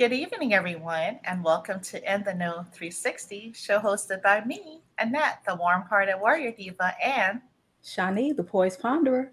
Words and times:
Good 0.00 0.14
evening, 0.14 0.54
everyone, 0.54 1.20
and 1.24 1.44
welcome 1.44 1.78
to 1.80 2.14
In 2.14 2.24
the 2.24 2.32
Know 2.32 2.64
360, 2.72 3.52
show 3.52 3.78
hosted 3.78 4.22
by 4.22 4.42
me, 4.46 4.80
Annette, 4.98 5.42
the 5.46 5.54
warm 5.54 5.82
hearted 5.82 6.18
warrior 6.18 6.52
diva, 6.52 6.94
and 7.04 7.42
Shani, 7.84 8.34
the 8.34 8.42
poised 8.42 8.80
ponderer. 8.80 9.28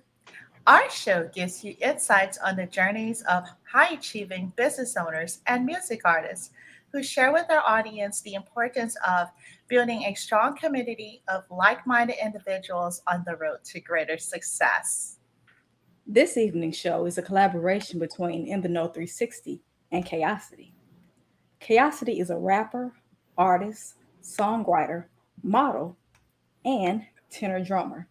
Our 0.68 0.90
show 0.90 1.30
gives 1.34 1.64
you 1.64 1.78
insights 1.80 2.38
on 2.40 2.58
the 2.58 2.66
journeys 2.66 3.22
of 3.30 3.46
high 3.64 3.94
achieving 3.94 4.52
business 4.58 4.98
owners 4.98 5.40
and 5.48 5.66
music 5.66 6.02
artists 6.04 6.50
who 6.92 7.02
share 7.02 7.32
with 7.32 7.50
our 7.50 7.64
audience 7.66 8.20
the 8.20 8.34
importance 8.34 8.98
of 9.08 9.30
building 9.70 10.04
a 10.04 10.16
strong 10.16 10.58
community 10.58 11.24
of 11.30 11.46
like 11.50 11.88
minded 11.88 12.18
individuals 12.22 13.02
on 13.08 13.24
the 13.26 13.38
road 13.38 13.64
to 13.68 13.80
greater 13.80 14.18
success. 14.18 15.20
This 16.06 16.36
evening's 16.36 16.76
show 16.76 17.06
is 17.06 17.18
a 17.18 17.22
collaboration 17.22 18.00
between 18.00 18.48
In 18.48 18.60
the 18.60 18.68
Know 18.68 18.88
360 18.88 19.62
and 19.92 20.06
Kayosity. 20.06 20.72
Kayosity 21.62 22.20
is 22.22 22.30
a 22.30 22.38
rapper, 22.38 22.94
artist, 23.38 23.96
songwriter, 24.22 25.06
model, 25.44 25.98
and 26.66 27.06
tenor 27.30 27.64
drummer. 27.64 28.08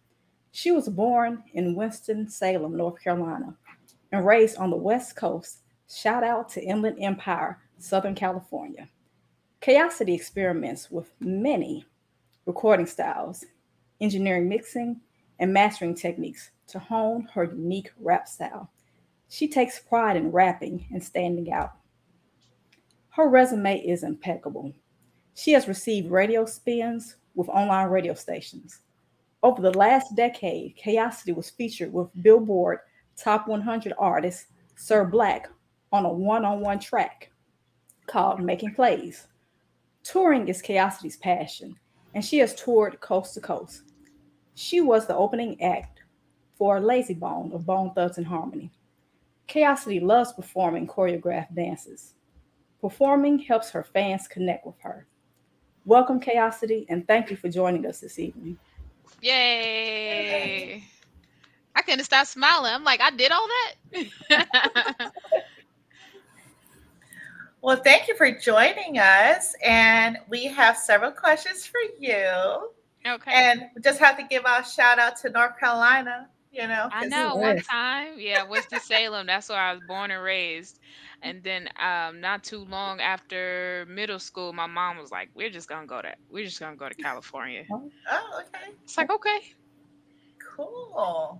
She 0.51 0.71
was 0.71 0.89
born 0.89 1.43
in 1.53 1.75
Winston-Salem, 1.75 2.75
North 2.75 3.01
Carolina, 3.03 3.55
and 4.11 4.25
raised 4.25 4.57
on 4.57 4.69
the 4.69 4.75
West 4.75 5.15
Coast. 5.15 5.59
Shout 5.89 6.23
out 6.23 6.49
to 6.49 6.63
Inland 6.63 6.97
Empire, 6.99 7.59
Southern 7.77 8.15
California. 8.15 8.89
Kayosity 9.61 10.15
experiments 10.15 10.89
with 10.89 11.11
many 11.19 11.85
recording 12.45 12.85
styles, 12.85 13.45
engineering 14.01 14.49
mixing, 14.49 15.01
and 15.39 15.53
mastering 15.53 15.93
techniques 15.93 16.51
to 16.67 16.79
hone 16.79 17.27
her 17.33 17.43
unique 17.43 17.91
rap 17.99 18.27
style. 18.27 18.71
She 19.29 19.47
takes 19.47 19.79
pride 19.79 20.15
in 20.15 20.31
rapping 20.31 20.87
and 20.91 21.03
standing 21.03 21.51
out. 21.51 21.73
Her 23.09 23.29
resume 23.29 23.79
is 23.79 24.03
impeccable. 24.03 24.73
She 25.33 25.51
has 25.51 25.67
received 25.67 26.11
radio 26.11 26.45
spins 26.45 27.15
with 27.35 27.49
online 27.49 27.89
radio 27.89 28.13
stations, 28.13 28.79
over 29.43 29.61
the 29.61 29.77
last 29.77 30.15
decade, 30.15 30.75
Kayosity 30.77 31.35
was 31.35 31.51
featured 31.51 31.93
with 31.93 32.09
Billboard 32.21 32.79
Top 33.15 33.47
100 33.47 33.93
artist 33.97 34.47
Sir 34.75 35.05
Blacc 35.05 35.45
on 35.91 36.05
a 36.05 36.11
one 36.11 36.43
on 36.43 36.59
one 36.59 36.79
track 36.79 37.31
called 38.07 38.41
Making 38.41 38.73
Plays. 38.73 39.27
Touring 40.03 40.47
is 40.47 40.61
Kayosity's 40.61 41.17
passion, 41.17 41.75
and 42.13 42.25
she 42.25 42.39
has 42.39 42.55
toured 42.55 42.99
coast 42.99 43.35
to 43.35 43.41
coast. 43.41 43.83
She 44.55 44.81
was 44.81 45.05
the 45.05 45.15
opening 45.15 45.61
act 45.61 45.99
for 46.57 46.79
Layzie 46.79 47.19
Bone 47.19 47.51
of 47.53 47.65
Bone 47.65 47.91
Thugs-n-Harmony. 47.93 48.71
Kayosity 49.47 50.01
loves 50.01 50.33
performing 50.33 50.87
choreographed 50.87 51.55
dances. 51.55 52.13
Performing 52.81 53.39
helps 53.39 53.69
her 53.71 53.83
fans 53.83 54.27
connect 54.27 54.65
with 54.65 54.79
her. 54.81 55.07
Welcome, 55.85 56.19
Kayosity, 56.19 56.85
and 56.89 57.07
thank 57.07 57.31
you 57.31 57.37
for 57.37 57.47
joining 57.49 57.85
us 57.85 58.01
this 58.01 58.19
evening. 58.19 58.57
Yay. 59.21 60.83
I 61.75 61.81
couldn't 61.81 62.03
stop 62.03 62.27
smiling. 62.27 62.73
I'm 62.73 62.83
like, 62.83 63.01
I 63.01 63.11
did 63.11 63.31
all 63.31 63.47
that. 63.47 65.11
well, 67.61 67.77
thank 67.77 68.07
you 68.07 68.15
for 68.15 68.31
joining 68.31 68.97
us. 68.99 69.55
And 69.63 70.17
we 70.27 70.45
have 70.45 70.75
several 70.75 71.11
questions 71.11 71.65
for 71.65 71.79
you. 71.99 72.71
Okay. 73.07 73.31
And 73.33 73.67
we 73.75 73.81
just 73.81 73.99
have 73.99 74.17
to 74.17 74.23
give 74.23 74.43
a 74.45 74.65
shout 74.65 74.99
out 74.99 75.15
to 75.17 75.29
North 75.29 75.57
Carolina. 75.59 76.27
You 76.57 76.67
know, 76.67 76.89
I 76.91 77.05
know 77.05 77.35
one 77.35 77.59
time, 77.59 78.15
yeah, 78.17 78.43
Winston 78.43 78.79
Salem. 78.79 79.27
That's 79.27 79.47
where 79.47 79.59
I 79.59 79.73
was 79.73 79.81
born 79.87 80.09
and 80.09 80.23
raised. 80.23 80.79
And 81.21 81.43
then 81.43 81.69
um, 81.79 82.19
not 82.19 82.43
too 82.43 82.65
long 82.65 82.99
after 82.99 83.85
middle 83.87 84.17
school, 84.17 84.53
my 84.53 84.65
mom 84.65 84.97
was 84.97 85.11
like, 85.11 85.29
"We're 85.35 85.51
just 85.51 85.69
gonna 85.69 85.85
go 85.85 86.01
to 86.01 86.15
we're 86.31 86.45
just 86.45 86.59
gonna 86.59 86.75
go 86.75 86.89
to 86.89 86.95
California." 86.95 87.63
Oh, 87.71 87.91
okay. 88.39 88.71
It's 88.83 88.97
like 88.97 89.11
okay, 89.11 89.53
cool. 90.55 91.39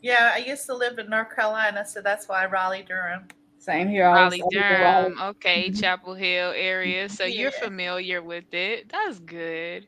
Yeah, 0.00 0.32
I 0.34 0.38
used 0.38 0.64
to 0.66 0.74
live 0.74 0.98
in 0.98 1.10
North 1.10 1.34
Carolina, 1.34 1.84
so 1.86 2.00
that's 2.00 2.26
why 2.26 2.46
Raleigh 2.46 2.86
Durham. 2.88 3.28
Same 3.58 3.88
here. 3.88 4.06
Raleigh 4.06 4.42
Durham. 4.50 5.20
Okay, 5.20 5.68
mm-hmm. 5.68 5.74
Chapel 5.80 6.14
Hill 6.14 6.54
area. 6.56 7.08
So 7.10 7.24
yeah. 7.24 7.42
you're 7.42 7.50
familiar 7.50 8.22
with 8.22 8.52
it. 8.54 8.90
That's 8.90 9.20
good. 9.20 9.86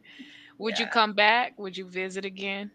Would 0.59 0.78
yeah. 0.78 0.84
you 0.84 0.91
come 0.91 1.15
back? 1.15 1.59
Would 1.59 1.78
you 1.78 1.87
visit 1.87 2.27
again? 2.27 2.71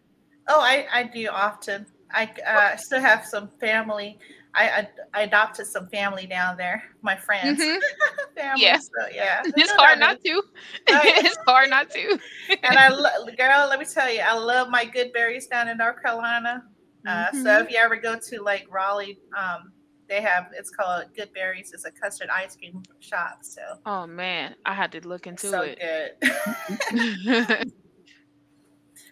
Oh, 0.50 0.60
I, 0.60 0.88
I 0.92 1.04
do 1.04 1.30
often. 1.30 1.86
I 2.12 2.30
uh, 2.46 2.76
still 2.76 3.00
have 3.00 3.24
some 3.26 3.50
family 3.60 4.20
I, 4.56 4.88
I, 5.14 5.22
adopted 5.22 5.68
some 5.68 5.88
family 5.88 6.26
down 6.26 6.58
there, 6.58 6.84
my 7.02 7.16
friends. 7.16 7.62
Mm-hmm. 7.62 7.80
family, 8.36 8.64
yeah, 8.64 8.78
so, 8.78 9.08
yeah. 9.14 9.42
It's 9.56 9.72
hard 9.72 10.00
not 10.00 10.22
to. 10.24 10.44
it's 10.88 11.38
hard 11.48 11.70
not 11.70 11.90
to. 11.92 12.20
and 12.64 12.78
I, 12.78 12.90
lo- 12.90 13.26
girl, 13.38 13.68
let 13.70 13.80
me 13.80 13.86
tell 13.86 14.12
you, 14.12 14.22
I 14.22 14.38
love 14.38 14.70
my 14.70 14.86
good 14.86 15.14
berries 15.14 15.48
down 15.48 15.68
in 15.68 15.78
North 15.78 16.02
Carolina. 16.02 16.64
Uh, 17.08 17.10
mm-hmm. 17.10 17.44
So 17.44 17.60
if 17.60 17.72
you 17.72 17.78
ever 17.78 17.96
go 17.96 18.18
to 18.18 18.42
like 18.42 18.66
Raleigh, 18.70 19.20
um, 19.38 19.72
they 20.10 20.22
have 20.22 20.48
it's 20.58 20.72
called 20.72 21.06
Good 21.16 21.32
Berries. 21.34 21.72
It's 21.72 21.86
a 21.86 21.92
custard 21.92 22.30
ice 22.30 22.56
cream 22.56 22.82
shop. 23.00 23.40
So. 23.42 23.62
Oh 23.86 24.08
man, 24.08 24.56
I 24.66 24.74
had 24.74 24.92
to 24.94 25.08
look 25.08 25.28
into 25.28 25.48
so 25.48 25.62
it. 25.62 26.18
good. 26.20 27.72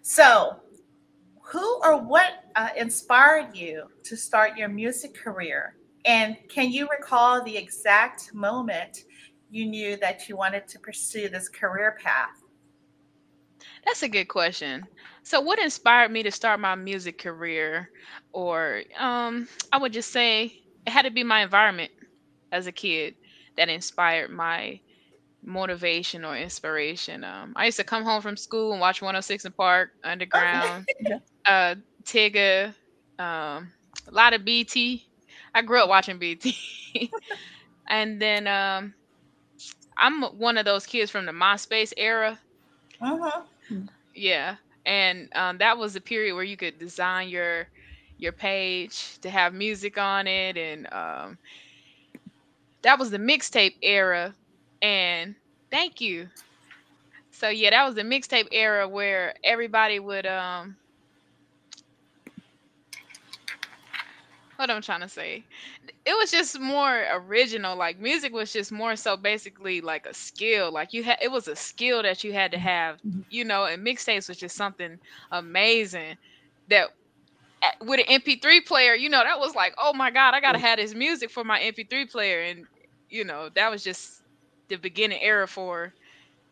so 0.02 0.60
who 1.48 1.80
or 1.82 1.98
what 1.98 2.44
uh, 2.56 2.70
inspired 2.76 3.56
you 3.56 3.86
to 4.04 4.18
start 4.18 4.58
your 4.58 4.68
music 4.68 5.16
career? 5.16 5.76
And 6.06 6.38
can 6.50 6.72
you 6.72 6.88
recall 6.90 7.44
the 7.44 7.56
exact 7.56 8.34
moment 8.34 9.06
you 9.50 9.66
knew 9.66 9.96
that 9.98 10.28
you 10.28 10.36
wanted 10.36 10.68
to 10.68 10.80
pursue 10.80 11.30
this 11.30 11.48
career 11.48 11.98
path? 12.04 12.44
That's 13.86 14.04
a 14.04 14.10
good 14.10 14.28
question. 14.28 14.86
So, 15.24 15.40
what 15.40 15.60
inspired 15.60 16.12
me 16.12 16.22
to 16.24 16.32
start 16.32 16.60
my 16.60 16.76
music 16.76 17.18
career? 17.18 17.90
Or 18.34 18.84
um, 18.98 19.48
I 19.72 19.78
would 19.78 19.94
just 19.94 20.12
say 20.12 20.62
it 20.86 20.90
had 20.90 21.04
to 21.04 21.12
be 21.12 21.24
my 21.24 21.44
environment 21.44 21.92
as 22.52 22.68
a 22.68 22.72
kid 22.72 23.16
that 23.56 23.70
inspired 23.70 24.32
my 24.32 24.80
motivation 25.48 26.26
or 26.26 26.38
inspiration. 26.38 27.24
Um, 27.24 27.54
I 27.56 27.66
used 27.66 27.78
to 27.78 27.84
come 27.84 28.04
home 28.04 28.22
from 28.22 28.38
school 28.38 28.74
and 28.74 28.82
watch 28.82 29.02
106 29.02 29.46
& 29.52 29.58
Park, 29.58 29.92
Underground, 30.04 30.86
uh, 31.46 31.76
Tigger, 32.04 32.74
um, 33.18 33.72
a 34.08 34.12
lot 34.12 34.34
of 34.34 34.44
BT. 34.46 35.08
I 35.56 35.62
grew 35.62 35.82
up 35.82 35.90
watching 35.90 36.20
BT. 36.20 36.56
and 37.90 38.22
then 38.22 38.48
um, 38.48 38.94
I'm 39.98 40.24
one 40.24 40.58
of 40.58 40.66
those 40.66 40.86
kids 40.86 41.10
from 41.10 41.26
the 41.26 41.32
MySpace 41.32 41.94
era. 41.98 42.40
Uh-huh. 43.02 43.42
Yeah. 44.14 44.58
And 44.86 45.30
um, 45.36 45.58
that 45.60 45.78
was 45.78 45.94
the 45.94 46.02
period 46.02 46.36
where 46.36 46.44
you 46.44 46.58
could 46.58 46.78
design 46.78 47.30
your 47.30 47.68
your 48.20 48.32
page 48.32 49.20
to 49.20 49.30
have 49.30 49.54
music 49.54 49.98
on 49.98 50.26
it 50.26 50.58
and 50.58 50.92
um, 50.92 51.38
that 52.82 52.98
was 52.98 53.12
the 53.12 53.20
mixtape 53.20 53.76
era 53.84 54.34
and 54.82 55.36
thank 55.72 56.02
you 56.02 56.28
so 57.32 57.50
yeah 57.50 57.70
that 57.70 57.86
was 57.86 57.96
the 57.96 58.04
mixtape 58.04 58.48
era 58.52 58.88
where 58.88 59.34
everybody 59.44 60.00
would 60.00 60.26
um 60.26 60.76
what 64.58 64.70
I'm 64.70 64.82
trying 64.82 65.02
to 65.02 65.10
say. 65.10 65.44
It 66.06 66.14
was 66.14 66.32
just 66.32 66.60
more 66.60 67.06
original. 67.12 67.78
Like 67.78 68.00
music 68.00 68.34
was 68.34 68.52
just 68.52 68.72
more 68.72 68.96
so 68.96 69.16
basically 69.16 69.82
like 69.82 70.06
a 70.06 70.14
skill. 70.14 70.72
Like 70.72 70.94
you 70.94 71.04
had 71.04 71.18
it 71.22 71.32
was 71.32 71.48
a 71.48 71.56
skill 71.56 72.04
that 72.04 72.24
you 72.24 72.34
had 72.34 72.52
to 72.52 72.58
mm-hmm. 72.58 72.68
have, 72.68 72.96
mm-hmm. 72.98 73.22
you 73.30 73.46
know, 73.46 73.66
and 73.66 73.86
mixtapes 73.86 74.28
was 74.28 74.38
just 74.38 74.56
something 74.56 75.00
amazing 75.32 76.18
that 76.70 76.90
with 77.82 78.02
an 78.08 78.22
MP3 78.22 78.66
player, 78.66 78.94
you 78.94 79.10
know, 79.10 79.24
that 79.24 79.40
was 79.40 79.56
like, 79.56 79.74
oh 79.78 79.94
my 79.94 80.12
God, 80.12 80.34
I 80.34 80.42
gotta 80.42 80.60
have 80.60 80.78
this 80.78 80.94
music 80.94 81.32
for 81.32 81.44
my 81.44 81.60
MP3 81.60 82.12
player. 82.12 82.42
And 82.42 82.66
you 83.10 83.24
know, 83.24 83.50
that 83.56 83.72
was 83.72 83.84
just 83.84 84.22
the 84.70 84.76
beginning 84.78 85.20
era 85.22 85.48
for 85.48 85.94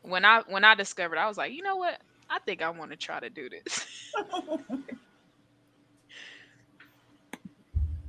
when 0.02 0.26
I 0.26 0.42
when 0.48 0.64
I 0.64 0.76
discovered 0.76 1.18
I 1.18 1.28
was 1.28 1.38
like, 1.38 1.54
you 1.54 1.62
know 1.62 1.76
what? 1.78 2.00
I 2.30 2.40
think 2.40 2.62
I 2.62 2.70
want 2.70 2.92
to 2.92 2.98
try 2.98 3.20
to 3.20 3.30
do 3.30 3.50
this. 3.50 3.86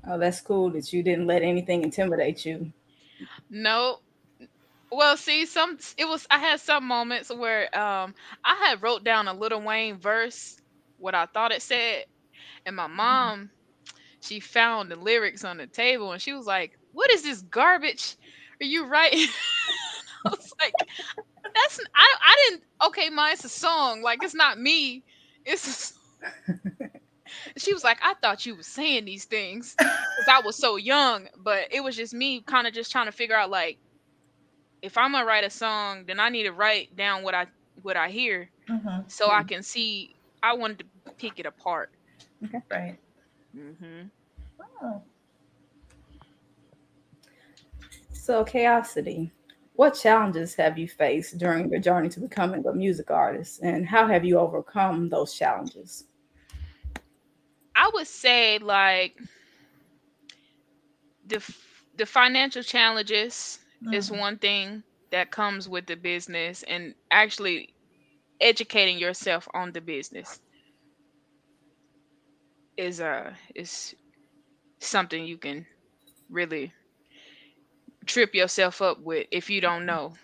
Oh, 0.09 0.19
that's 0.19 0.41
cool 0.41 0.71
that 0.71 0.93
you 0.93 1.03
didn't 1.03 1.27
let 1.27 1.43
anything 1.43 1.83
intimidate 1.83 2.47
you. 2.47 2.73
No. 3.51 3.99
Well, 4.93 5.17
see, 5.17 5.47
some 5.47 5.79
it 5.99 6.05
was 6.05 6.27
I 6.31 6.39
had 6.39 6.61
some 6.61 6.87
moments 6.87 7.31
where 7.35 7.65
um 7.77 8.15
I 8.45 8.55
had 8.67 8.83
wrote 8.83 9.03
down 9.03 9.27
a 9.27 9.35
Lil 9.35 9.61
Wayne 9.61 9.99
verse, 9.99 10.61
what 10.99 11.15
I 11.15 11.27
thought 11.27 11.51
it 11.51 11.61
said, 11.61 12.05
and 12.65 12.77
my 12.77 12.85
mm-hmm. 12.85 12.97
mom, 12.97 13.51
she 14.21 14.39
found 14.39 14.91
the 14.91 14.97
lyrics 14.97 15.45
on 15.45 15.57
the 15.57 15.67
table 15.67 16.13
and 16.13 16.23
she 16.23 16.33
was 16.33 16.47
like, 16.47 16.79
What 16.93 17.11
is 17.11 17.23
this 17.23 17.43
garbage? 17.43 18.17
Are 18.61 18.65
you 18.67 18.87
writing? 18.87 19.27
I 20.61 20.65
like, 20.67 20.75
That's 21.55 21.81
I 21.95 22.17
I 22.23 22.37
didn't 22.51 22.65
okay, 22.89 23.11
ma, 23.11 23.29
it's 23.31 23.45
a 23.45 23.49
song. 23.49 24.03
Like 24.03 24.23
it's 24.23 24.35
not 24.35 24.59
me. 24.59 25.05
It's 25.45 25.95
she 27.57 27.73
was 27.73 27.85
like, 27.85 27.99
I 28.03 28.15
thought 28.23 28.47
you 28.47 28.57
were 28.57 28.63
saying 28.63 29.05
these 29.05 29.25
things 29.25 29.75
because 29.79 30.29
I 30.29 30.41
was 30.41 30.57
so 30.57 30.77
young, 30.77 31.29
but 31.37 31.69
it 31.71 31.83
was 31.83 31.97
just 31.97 32.15
me 32.15 32.43
kind 32.43 32.67
of 32.67 32.73
just 32.75 32.91
trying 32.93 33.07
to 33.07 33.13
figure 33.13 33.37
out 33.37 33.51
like 33.51 33.79
if 34.83 34.97
I'm 34.97 35.13
gonna 35.13 35.25
write 35.25 35.45
a 35.45 35.51
song, 35.51 36.05
then 36.07 36.21
I 36.21 36.29
need 36.29 36.45
to 36.45 36.53
write 36.53 36.95
down 36.97 37.23
what 37.23 37.35
I 37.35 37.47
what 37.83 37.97
I 37.97 38.09
hear, 38.11 38.51
Mm-hmm. 38.69 39.09
so 39.09 39.31
I 39.31 39.43
can 39.43 39.63
see. 39.63 40.17
I 40.43 40.55
wanted 40.55 40.79
to 40.81 40.85
pick 41.19 41.39
it 41.39 41.47
apart. 41.47 41.91
Right. 42.71 42.99
Mm-hmm. 43.57 44.09
Oh. 44.83 45.03
So, 48.13 48.45
Kayosity, 48.45 49.31
what 49.77 49.95
challenges 49.95 50.55
have 50.57 50.79
you 50.79 50.89
faced 50.89 51.39
during 51.39 51.71
your 51.71 51.81
journey 51.81 52.09
to 52.11 52.21
becoming 52.21 52.67
a 52.67 52.73
music 52.75 53.11
artist, 53.11 53.61
and 53.63 53.87
how 53.87 54.07
have 54.09 54.25
you 54.25 54.39
overcome 54.39 55.09
those 55.09 55.35
challenges? 55.35 56.05
I 57.77 57.91
would 57.95 58.07
say 58.09 58.59
like 58.59 59.17
the 61.27 61.41
the 61.95 62.07
financial 62.07 62.63
challenges 62.63 63.59
is 63.91 64.11
Mhm. 64.11 64.13
one 64.13 64.39
thing 64.39 64.83
that 65.11 65.31
comes 65.31 65.69
with 65.69 65.87
the 65.87 65.97
business, 65.97 66.63
and 66.65 66.95
actually 67.11 67.75
educating 68.41 68.99
yourself 68.99 69.49
on 69.55 69.73
the 69.73 69.81
business 69.81 70.41
is 72.77 73.01
uh 73.01 73.35
is 73.55 73.95
something 74.81 75.25
you 75.27 75.39
can 75.39 75.67
really 76.31 76.73
trip 78.07 78.35
yourself 78.35 78.83
up 78.83 79.01
with 79.01 79.27
if 79.33 79.51
you 79.51 79.61
don't 79.61 79.87
know. 79.87 80.15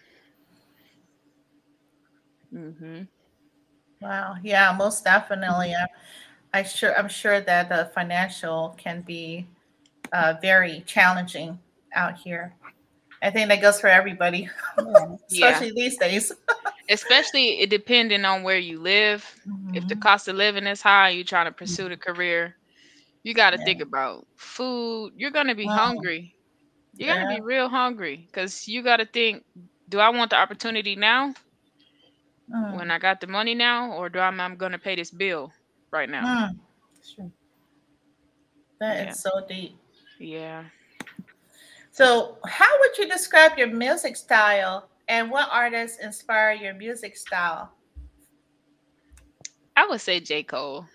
hmm 2.52 3.02
Wow. 4.00 4.37
Yeah, 4.43 4.75
most 4.76 5.05
definitely. 5.05 5.75
I, 5.75 5.87
I 6.58 6.62
sure 6.62 6.96
I'm 6.99 7.08
sure 7.08 7.40
that 7.40 7.69
the 7.69 7.90
financial 7.94 8.75
can 8.79 9.02
be 9.02 9.46
uh, 10.12 10.34
very 10.40 10.82
challenging 10.87 11.58
out 11.94 12.17
here. 12.19 12.55
I 13.23 13.31
think 13.31 13.49
that 13.49 13.61
goes 13.62 13.81
for 13.81 13.88
everybody, 13.88 14.49
Yeah. 14.76 15.17
Yeah, 15.31 15.62
especially 15.62 15.73
these 15.73 15.99
days. 15.99 16.32
especially 16.88 17.61
it 17.61 17.70
depending 17.70 18.25
on 18.25 18.43
where 18.43 18.58
you 18.58 18.81
live. 18.81 19.25
If 19.73 19.87
the 19.88 19.94
Mhm. 19.94 19.96
cost 19.96 20.28
of 20.28 20.37
living 20.37 20.67
is 20.67 20.82
high, 20.82 21.11
you're 21.11 21.25
trying 21.25 21.46
to 21.46 21.52
pursue 21.52 21.88
the 21.88 21.96
career. 21.96 22.56
You 23.23 23.35
got 23.35 23.50
to 23.50 23.58
Yeah. 23.58 23.64
think 23.64 23.81
about 23.81 24.26
food. 24.37 25.12
You're 25.17 25.31
gonna 25.31 25.55
be 25.55 25.69
Mm, 25.69 25.76
hungry. 25.76 26.35
You're 26.97 27.06
gonna 27.09 27.27
Yeah. 27.27 27.27
be 27.27 27.41
real 27.41 27.69
hungry 27.69 28.17
because 28.27 28.67
you 28.69 28.83
got 28.83 28.97
to 28.99 29.06
think: 29.06 29.44
Do 29.89 29.99
I 30.00 30.09
want 30.11 30.31
the 30.31 30.37
opportunity 30.37 30.97
now 30.97 31.35
Mm, 32.50 32.79
when 32.79 32.91
I 32.91 32.99
got 32.99 33.21
the 33.21 33.27
money 33.29 33.55
now, 33.55 33.93
or 33.93 34.09
do 34.09 34.19
I'm, 34.19 34.41
I'm 34.41 34.56
gonna 34.56 34.79
pay 34.79 34.97
this 34.97 35.11
bill 35.11 35.53
right 35.93 36.09
now? 36.09 36.35
mm. 36.35 36.59
Sure. 37.03 37.31
That 38.81 39.00
Yeah, 39.00 39.09
is 39.09 39.19
so 39.19 39.31
deep. 39.49 39.79
yeah. 40.19 40.65
So, 41.91 42.39
how 42.47 42.69
would 42.81 42.99
you 42.99 43.09
describe 43.09 43.56
your 43.59 43.69
music 43.69 44.17
style 44.17 44.88
and 45.09 45.31
what 45.31 45.49
artists 45.50 45.99
inspire 45.99 46.53
your 46.53 46.75
music 46.75 47.17
style? 47.17 47.73
I 49.77 49.87
would 49.87 50.00
say 50.00 50.21
J 50.21 50.43
Cole. 50.45 50.88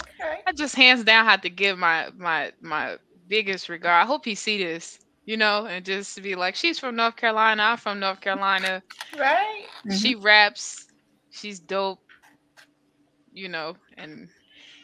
Okay. 0.00 0.44
I 0.46 0.52
just 0.52 0.74
hands 0.76 1.04
down 1.04 1.24
have 1.26 1.42
to 1.42 1.50
give 1.50 1.78
my 1.78 2.10
my 2.16 2.52
my 2.60 2.98
biggest 3.28 3.68
regard. 3.68 4.02
I 4.02 4.06
hope 4.06 4.24
he 4.24 4.34
see 4.34 4.58
this, 4.62 4.98
you 5.24 5.36
know, 5.36 5.66
and 5.66 5.84
just 5.84 6.22
be 6.22 6.34
like, 6.34 6.54
she's 6.54 6.78
from 6.78 6.96
North 6.96 7.16
Carolina. 7.16 7.62
I'm 7.62 7.76
from 7.78 8.00
North 8.00 8.20
Carolina. 8.20 8.82
Right? 9.18 9.66
She 9.90 10.14
raps. 10.14 10.86
She's 11.30 11.60
dope. 11.60 12.00
You 13.32 13.48
know, 13.48 13.76
and 13.96 14.28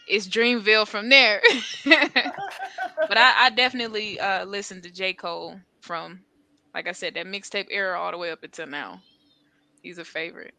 it's 0.09 0.29
Dreamville 0.29 0.87
from 0.87 1.09
there. 1.09 1.41
but 1.85 3.17
I, 3.19 3.47
I 3.47 3.51
definitely 3.51 4.19
uh 4.21 4.45
listened 4.45 4.83
to 4.85 4.91
J. 4.91 5.15
Cole 5.15 5.61
from, 5.81 6.25
like 6.75 6.89
I 6.89 6.93
said, 6.93 7.15
that 7.15 7.27
mixtape 7.27 7.69
era 7.71 7.99
all 7.99 8.11
the 8.13 8.19
way 8.19 8.31
up 8.31 8.43
until 8.43 8.67
now. 8.67 9.01
He's 9.83 9.99
a 9.99 10.05
favorite. 10.05 10.55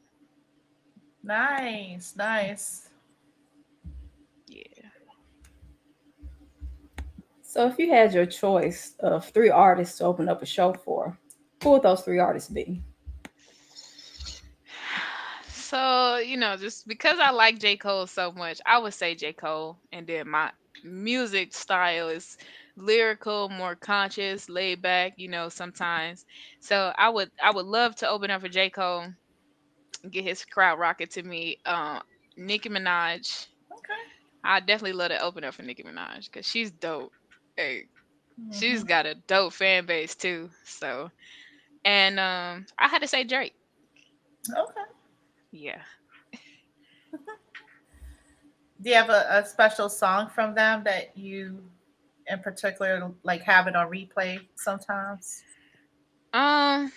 nice, 1.23 2.15
nice. 2.15 2.89
Yeah. 4.47 4.89
So, 7.53 7.67
if 7.67 7.77
you 7.77 7.91
had 7.91 8.15
your 8.15 8.25
choice 8.25 8.95
of 8.99 9.29
three 9.29 9.51
artists 9.51 9.99
to 9.99 10.05
open 10.05 10.27
up 10.27 10.41
a 10.41 10.45
show 10.45 10.73
for, 10.73 11.15
who 11.61 11.69
would 11.69 11.83
those 11.83 12.01
three 12.01 12.17
artists 12.17 12.49
be? 12.49 12.81
So, 15.51 16.17
you 16.17 16.35
know, 16.35 16.57
just 16.57 16.87
because 16.87 17.19
I 17.19 17.29
like 17.29 17.59
J. 17.59 17.77
Cole 17.77 18.07
so 18.07 18.31
much, 18.31 18.59
I 18.65 18.79
would 18.79 18.95
say 18.95 19.13
J. 19.13 19.33
Cole. 19.33 19.77
And 19.91 20.07
then 20.07 20.29
my 20.29 20.49
music 20.83 21.53
style 21.53 22.09
is 22.09 22.37
lyrical, 22.75 23.49
more 23.49 23.75
conscious, 23.75 24.49
laid 24.49 24.81
back, 24.81 25.13
you 25.17 25.27
know, 25.27 25.47
sometimes. 25.47 26.25
So 26.59 26.91
I 26.97 27.07
would 27.07 27.29
I 27.39 27.51
would 27.51 27.67
love 27.67 27.95
to 27.97 28.09
open 28.09 28.31
up 28.31 28.41
for 28.41 28.49
J. 28.49 28.71
Cole, 28.71 29.09
get 30.09 30.23
his 30.23 30.43
crowd 30.43 30.79
rocket 30.79 31.11
to 31.11 31.21
me. 31.21 31.57
Uh, 31.67 31.99
Nicki 32.35 32.69
Minaj. 32.69 33.45
Okay. 33.71 34.01
I 34.43 34.59
definitely 34.59 34.93
love 34.93 35.09
to 35.09 35.21
open 35.21 35.43
up 35.43 35.53
for 35.53 35.61
Nicki 35.61 35.83
Minaj 35.83 36.31
because 36.31 36.47
she's 36.47 36.71
dope. 36.71 37.11
Hey, 37.55 37.85
she's 38.51 38.83
Mhm. 38.83 38.87
got 38.87 39.05
a 39.05 39.15
dope 39.15 39.53
fan 39.53 39.85
base 39.85 40.15
too. 40.15 40.49
So 40.65 41.11
and 41.85 42.19
um 42.19 42.65
I 42.79 42.87
had 42.87 43.01
to 43.01 43.07
say 43.07 43.23
Drake. 43.23 43.55
Okay. 44.49 44.83
Yeah. 45.51 45.81
Do 48.81 48.89
you 48.89 48.95
have 48.95 49.09
a, 49.09 49.25
a 49.29 49.45
special 49.45 49.89
song 49.89 50.29
from 50.29 50.53
them 50.55 50.83
that 50.83 51.17
you, 51.17 51.63
in 52.27 52.39
particular, 52.39 53.11
like 53.23 53.41
have 53.43 53.67
it 53.67 53.75
on 53.75 53.89
replay 53.89 54.47
sometimes? 54.55 55.43
Um. 56.33 56.91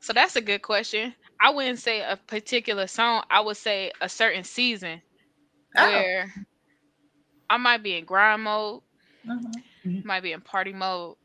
So 0.00 0.12
that's 0.12 0.36
a 0.36 0.40
good 0.40 0.62
question. 0.62 1.14
I 1.40 1.50
wouldn't 1.50 1.78
say 1.78 2.00
a 2.00 2.16
particular 2.16 2.86
song. 2.86 3.24
I 3.30 3.40
would 3.40 3.56
say 3.56 3.92
a 4.00 4.08
certain 4.08 4.44
season 4.44 5.02
Oh. 5.76 5.84
where 5.84 6.34
I 7.50 7.56
might 7.58 7.82
be 7.82 7.96
in 7.96 8.04
grind 8.04 8.42
mode, 8.44 8.82
Mhm. 9.84 10.02
might 10.02 10.22
be 10.22 10.32
in 10.32 10.40
party 10.40 10.72
mode, 10.72 11.16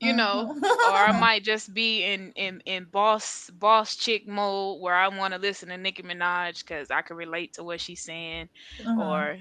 you 0.00 0.12
know, 0.12 0.50
or 0.84 0.92
I 1.06 1.12
might 1.12 1.42
just 1.44 1.72
be 1.74 2.02
in 2.04 2.32
in 2.36 2.60
in 2.66 2.84
boss 2.84 3.50
boss 3.50 3.96
chick 3.96 4.26
mode 4.26 4.80
where 4.80 4.94
I 4.94 5.08
want 5.08 5.34
to 5.34 5.40
listen 5.40 5.68
to 5.68 5.76
Nicki 5.76 6.02
Minaj 6.02 6.64
because 6.64 6.90
I 6.90 7.02
can 7.02 7.16
relate 7.16 7.54
to 7.54 7.64
what 7.64 7.80
she's 7.80 8.02
saying, 8.02 8.48
or 8.96 9.38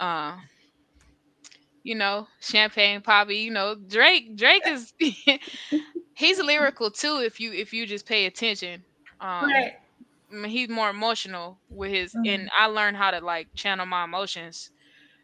uh, 0.00 0.36
you 1.82 1.94
know, 1.94 2.26
champagne 2.40 3.00
poppy. 3.00 3.36
You 3.38 3.50
know, 3.50 3.74
Drake. 3.74 4.36
Drake 4.36 4.66
is 4.66 4.92
he's 6.14 6.40
lyrical 6.40 6.90
too. 6.90 7.20
If 7.24 7.40
you 7.40 7.52
if 7.52 7.72
you 7.72 7.86
just 7.86 8.06
pay 8.06 8.26
attention, 8.26 8.84
um, 9.20 9.64
right. 9.64 9.72
I 10.30 10.34
mean, 10.36 10.50
he's 10.50 10.68
more 10.68 10.90
emotional 10.90 11.60
with 11.68 11.90
his, 11.92 12.14
Mhm. 12.14 12.24
and 12.24 12.48
I 12.58 12.66
learned 12.66 12.96
how 12.96 13.10
to 13.10 13.20
like 13.20 13.48
channel 13.54 13.86
my 13.86 14.04
emotions 14.04 14.70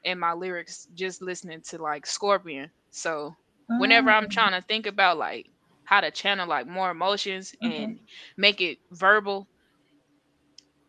in 0.05 0.19
my 0.19 0.33
lyrics 0.33 0.87
just 0.95 1.23
listening 1.23 1.61
to 1.69 1.79
like 1.79 2.07
Scorpion. 2.07 2.71
So 2.91 3.35
whenever 3.79 4.11
I'm 4.11 4.27
Mm. 4.27 4.31
trying 4.31 4.53
to 4.61 4.67
think 4.67 4.87
about 4.87 5.19
like 5.19 5.47
how 5.85 6.01
to 6.01 6.11
channel 6.11 6.47
like 6.49 6.67
more 6.67 6.91
emotions 6.91 7.55
Mhm. 7.63 7.71
and 7.73 8.01
make 8.37 8.61
it 8.61 8.79
verbal, 8.93 9.49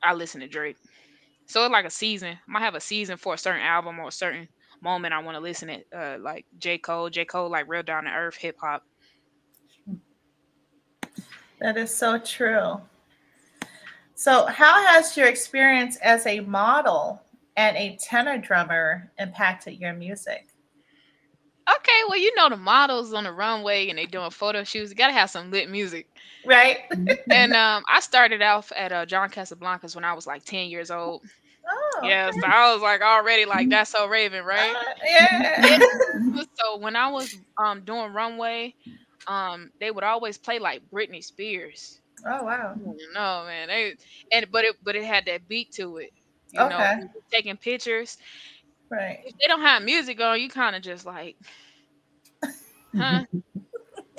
I 0.03 0.13
listen 0.13 0.41
to 0.41 0.47
Drake. 0.47 0.77
So 1.47 1.63
it's 1.65 1.71
like 1.71 1.85
a 1.85 1.89
season. 1.89 2.29
I 2.33 2.51
might 2.51 2.61
have 2.61 2.75
a 2.75 2.79
season 2.79 3.17
for 3.17 3.33
a 3.33 3.37
certain 3.37 3.61
album 3.61 3.99
or 3.99 4.07
a 4.07 4.11
certain 4.11 4.47
moment 4.81 5.13
I 5.13 5.19
want 5.19 5.35
to 5.35 5.41
listen 5.41 5.67
to 5.69 5.83
uh 5.97 6.17
like 6.19 6.45
J. 6.57 6.77
Cole. 6.77 7.09
J. 7.09 7.25
Cole 7.25 7.49
like 7.49 7.67
real 7.67 7.83
down 7.83 8.05
to 8.05 8.11
earth 8.11 8.37
hip 8.37 8.55
hop. 8.61 8.83
That 11.59 11.77
is 11.77 11.93
so 11.95 12.17
true. 12.17 12.81
So, 14.15 14.45
how 14.45 14.85
has 14.87 15.17
your 15.17 15.27
experience 15.27 15.97
as 15.97 16.25
a 16.25 16.41
model 16.41 17.21
and 17.61 17.77
a 17.77 17.95
tenor 17.97 18.37
drummer 18.39 19.11
impacted 19.19 19.75
your 19.79 19.93
music? 19.93 20.47
Okay, 21.69 22.01
well 22.07 22.17
you 22.17 22.33
know 22.35 22.49
the 22.49 22.57
models 22.57 23.13
on 23.13 23.23
the 23.23 23.31
runway 23.31 23.89
and 23.89 23.97
they 23.97 24.05
doing 24.05 24.29
photo 24.31 24.63
shoots. 24.63 24.89
You 24.89 24.95
gotta 24.95 25.13
have 25.13 25.29
some 25.29 25.51
lit 25.51 25.69
music. 25.69 26.07
Right? 26.45 26.79
And 27.29 27.53
um 27.55 27.83
I 27.89 27.99
started 27.99 28.41
off 28.41 28.71
at 28.75 28.91
uh 28.91 29.05
John 29.05 29.29
Casablancas 29.29 29.95
when 29.95 30.03
I 30.05 30.13
was 30.13 30.27
like 30.27 30.43
10 30.45 30.69
years 30.69 30.91
old. 30.91 31.23
Oh, 31.67 32.01
Yeah, 32.01 32.29
okay. 32.29 32.41
so 32.41 32.47
I 32.47 32.73
was 32.73 32.81
like 32.81 33.01
already 33.01 33.45
like 33.45 33.69
that's 33.69 33.91
so 33.91 34.07
Raven, 34.07 34.43
right? 34.45 34.77
Uh, 34.77 34.93
yeah. 35.05 35.79
so 36.55 36.77
when 36.77 36.95
I 36.95 37.09
was 37.09 37.37
um 37.57 37.83
doing 37.85 38.13
runway, 38.13 38.75
um 39.27 39.71
they 39.79 39.91
would 39.91 40.03
always 40.03 40.37
play 40.37 40.59
like 40.59 40.83
Britney 40.93 41.23
Spears. 41.23 42.01
oh, 42.25 42.43
wow. 42.43 42.77
No 43.13 43.45
man, 43.45 43.67
they 43.67 43.95
and 44.31 44.47
but 44.51 44.65
it 44.65 44.75
but 44.83 44.95
it 44.95 45.03
had 45.03 45.25
that 45.25 45.47
beat 45.47 45.71
to 45.73 45.97
it. 45.97 46.11
You 46.51 46.65
Okay. 46.65 46.67
know, 46.67 46.97
taking 47.31 47.57
pictures. 47.57 48.17
Right. 48.91 49.19
If 49.23 49.35
they 49.37 49.47
don't 49.47 49.61
have 49.61 49.83
music 49.83 50.19
on, 50.21 50.39
you 50.41 50.49
kind 50.49 50.75
of 50.75 50.81
just 50.81 51.05
like, 51.05 51.37
huh? 52.95 53.25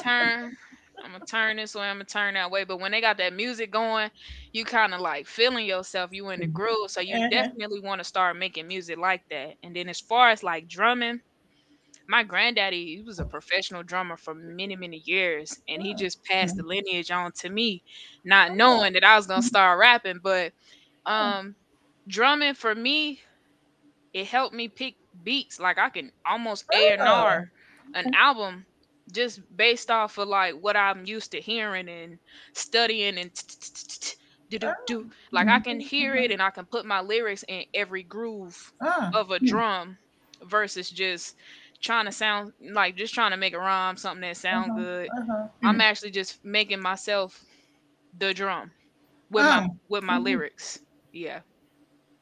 Turn. 0.03 0.57
I'm 1.03 1.13
gonna 1.13 1.25
turn 1.25 1.57
this 1.57 1.75
way. 1.75 1.89
I'm 1.89 1.97
gonna 1.97 2.05
turn 2.07 2.35
that 2.35 2.51
way. 2.51 2.65
But 2.65 2.79
when 2.81 2.93
they 2.93 3.01
got 3.01 3.19
that 3.19 3.33
music 3.35 3.71
going, 3.73 4.11
you 4.53 4.65
kind 4.65 4.95
of 4.95 5.01
like 5.01 5.27
feeling 5.27 5.67
yourself. 5.67 6.11
You 6.13 6.31
in 6.31 6.41
the 6.41 6.49
groove, 6.49 6.91
so 6.91 7.01
you 7.01 7.21
Mhm. 7.21 7.31
definitely 7.31 7.81
want 7.81 8.01
to 8.01 8.05
start 8.05 8.37
making 8.37 8.69
music 8.69 8.99
like 8.99 9.23
that. 9.31 9.57
And 9.63 9.77
then 9.77 9.89
as 9.89 10.01
far 10.01 10.31
as 10.31 10.43
like 10.45 10.69
drumming, 10.69 11.21
my 12.09 12.25
granddaddy, 12.25 12.97
he 12.99 13.03
was 13.03 13.19
a 13.21 13.27
professional 13.27 13.83
drummer 13.85 14.17
for 14.17 14.35
many, 14.35 14.77
many 14.77 15.03
years, 15.07 15.61
and 15.69 15.83
he 15.83 15.95
just 15.95 16.25
passed 16.25 16.57
the 16.57 16.65
lineage 16.65 17.11
on 17.11 17.33
to 17.41 17.51
me, 17.51 17.83
not 18.25 18.53
knowing 18.53 18.95
that 18.95 19.05
I 19.05 19.17
was 19.17 19.27
gonna 19.29 19.43
start 19.43 19.79
rapping. 19.81 20.21
But 20.23 20.53
um, 21.07 21.57
drumming 22.07 22.55
for 22.55 22.75
me, 22.75 23.21
it 24.13 24.27
helped 24.27 24.55
me 24.55 24.69
pick 24.69 24.95
beats. 25.25 25.59
Like 25.61 25.79
I 25.79 25.89
can 25.89 26.13
almost 26.27 26.65
A 26.73 26.93
and 26.93 27.03
R 27.03 27.51
an 27.95 28.15
album 28.15 28.65
just 29.13 29.41
based 29.57 29.91
off 29.91 30.19
of 30.19 30.29
like 30.29 30.55
what 30.55 30.77
I'm 30.77 31.05
used 31.05 31.33
to 31.33 31.41
hearing 31.41 31.89
and 31.89 32.19
studying 32.53 33.19
and 33.19 33.31
do 34.49 34.59
do 34.59 34.73
do. 34.87 35.11
Like 35.31 35.49
I 35.49 35.61
can 35.61 35.81
hear 35.81 36.15
it 36.15 36.31
and 36.31 36.43
I 36.43 36.51
can 36.51 36.65
put 36.65 36.87
my 36.87 37.01
lyrics 37.01 37.45
in 37.49 37.65
every 37.75 38.03
groove 38.03 38.73
of 39.15 39.31
a 39.31 39.39
drum 39.39 39.97
versus 40.45 40.91
just 40.91 41.37
trying 41.81 42.07
to 42.07 42.13
sound 42.13 42.53
like 42.71 42.97
just 42.97 43.13
trying 43.15 43.33
to 43.33 43.37
make 43.37 43.55
a 43.55 43.59
rhyme, 43.59 43.97
something 43.97 44.23
that 44.23 44.37
sound 44.37 44.73
uh-huh, 44.73 44.81
good. 44.81 45.09
Uh-huh. 45.19 45.49
I'm 45.65 45.81
actually 45.81 46.13
just 46.13 46.45
making 46.45 46.81
myself 46.81 47.45
the 48.19 48.33
drum 48.33 48.71
with 49.31 49.45
my 49.45 49.69
with 49.89 50.05
my 50.05 50.15
mm-hmm. 50.15 50.25
lyrics. 50.25 50.79
Yeah. 51.13 51.41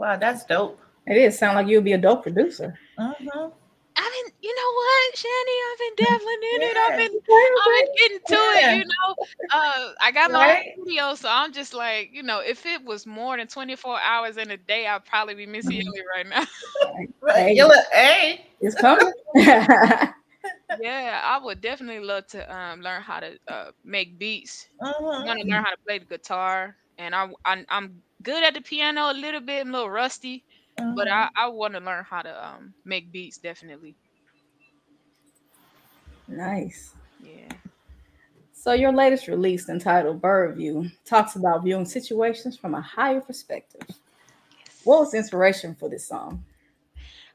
Wow, 0.01 0.17
that's 0.17 0.47
dope. 0.47 0.81
It 1.07 1.19
is 1.19 1.39
sound 1.39 1.57
like 1.57 1.67
you'll 1.67 1.83
be 1.83 1.93
a 1.93 1.99
dope 1.99 2.23
producer. 2.23 2.79
Uh-huh. 2.97 3.51
I 3.97 4.11
mean, 4.11 4.33
you 4.41 4.55
know 4.57 4.73
what, 4.73 5.17
Shanny? 5.17 5.57
I've 5.69 5.79
been 5.79 6.07
dabbling 6.07 6.41
in 6.55 6.63
it. 6.63 6.77
I've 6.79 6.97
been, 6.97 7.21
I've 7.21 7.85
been 7.85 7.95
getting 7.99 8.19
to 8.27 8.35
yeah. 8.35 8.73
it. 8.73 8.79
You 8.79 8.85
know, 8.85 9.15
uh, 9.53 9.93
I 10.01 10.11
got 10.11 10.31
my 10.31 10.39
right? 10.39 10.73
own 10.79 10.85
studio, 10.85 11.15
so 11.17 11.29
I'm 11.31 11.53
just 11.53 11.75
like, 11.75 12.09
you 12.15 12.23
know, 12.23 12.41
if 12.41 12.65
it 12.65 12.83
was 12.83 13.07
more 13.07 13.37
than 13.37 13.47
24 13.47 14.01
hours 14.01 14.39
in 14.39 14.51
a 14.51 14.57
day, 14.57 14.87
I'd 14.87 15.05
probably 15.05 15.35
be 15.35 15.45
Missy 15.45 15.81
mm-hmm. 15.81 15.89
Elliott 15.89 16.07
right 16.17 16.27
now. 16.27 16.47
right. 17.21 17.55
You 17.55 17.69
look, 17.69 17.85
hey, 17.93 18.47
it's 18.63 18.77
coming. 18.77 19.13
yeah, 19.35 21.21
I 21.25 21.39
would 21.43 21.61
definitely 21.61 22.03
love 22.03 22.27
to 22.29 22.57
um, 22.57 22.81
learn 22.81 23.03
how 23.03 23.21
to 23.21 23.39
uh, 23.49 23.71
make 23.85 24.19
beats. 24.19 24.69
Uh-huh. 24.81 24.95
I 24.99 25.25
want 25.27 25.41
to 25.43 25.47
learn 25.47 25.63
how 25.63 25.73
to 25.73 25.79
play 25.85 25.99
the 25.99 26.07
guitar, 26.07 26.75
and 26.97 27.15
I, 27.15 27.29
I 27.45 27.67
I'm 27.69 28.01
good 28.23 28.43
at 28.45 28.55
the 28.55 28.61
piano 28.61 29.11
a 29.11 29.15
little 29.15 29.41
bit, 29.41 29.63
I'm 29.63 29.69
a 29.69 29.73
little 29.73 29.91
rusty. 29.91 30.45
But 30.77 31.09
I, 31.09 31.25
uh-huh. 31.25 31.31
I 31.37 31.49
want 31.49 31.75
to 31.75 31.81
learn 31.81 32.05
how 32.05 32.23
to 32.23 32.47
um, 32.47 32.73
make 32.85 33.13
beats 33.13 33.39
definitely. 33.39 33.95
Nice. 36.27 36.95
Yeah. 37.23 37.49
So 38.53 38.73
your 38.73 38.93
latest 38.93 39.27
release 39.27 39.69
entitled 39.69 40.21
Bird 40.21 40.57
View 40.57 40.91
talks 41.05 41.37
about 41.37 41.65
viewing 41.65 41.87
situations 41.87 42.57
from 42.57 42.75
a 42.75 42.81
higher 42.81 43.21
perspective. 43.21 43.83
Yes. 43.89 44.81
What 44.85 45.01
was 45.01 45.11
the 45.13 45.19
inspiration 45.19 45.75
for 45.75 45.89
this 45.89 46.07
song? 46.07 46.45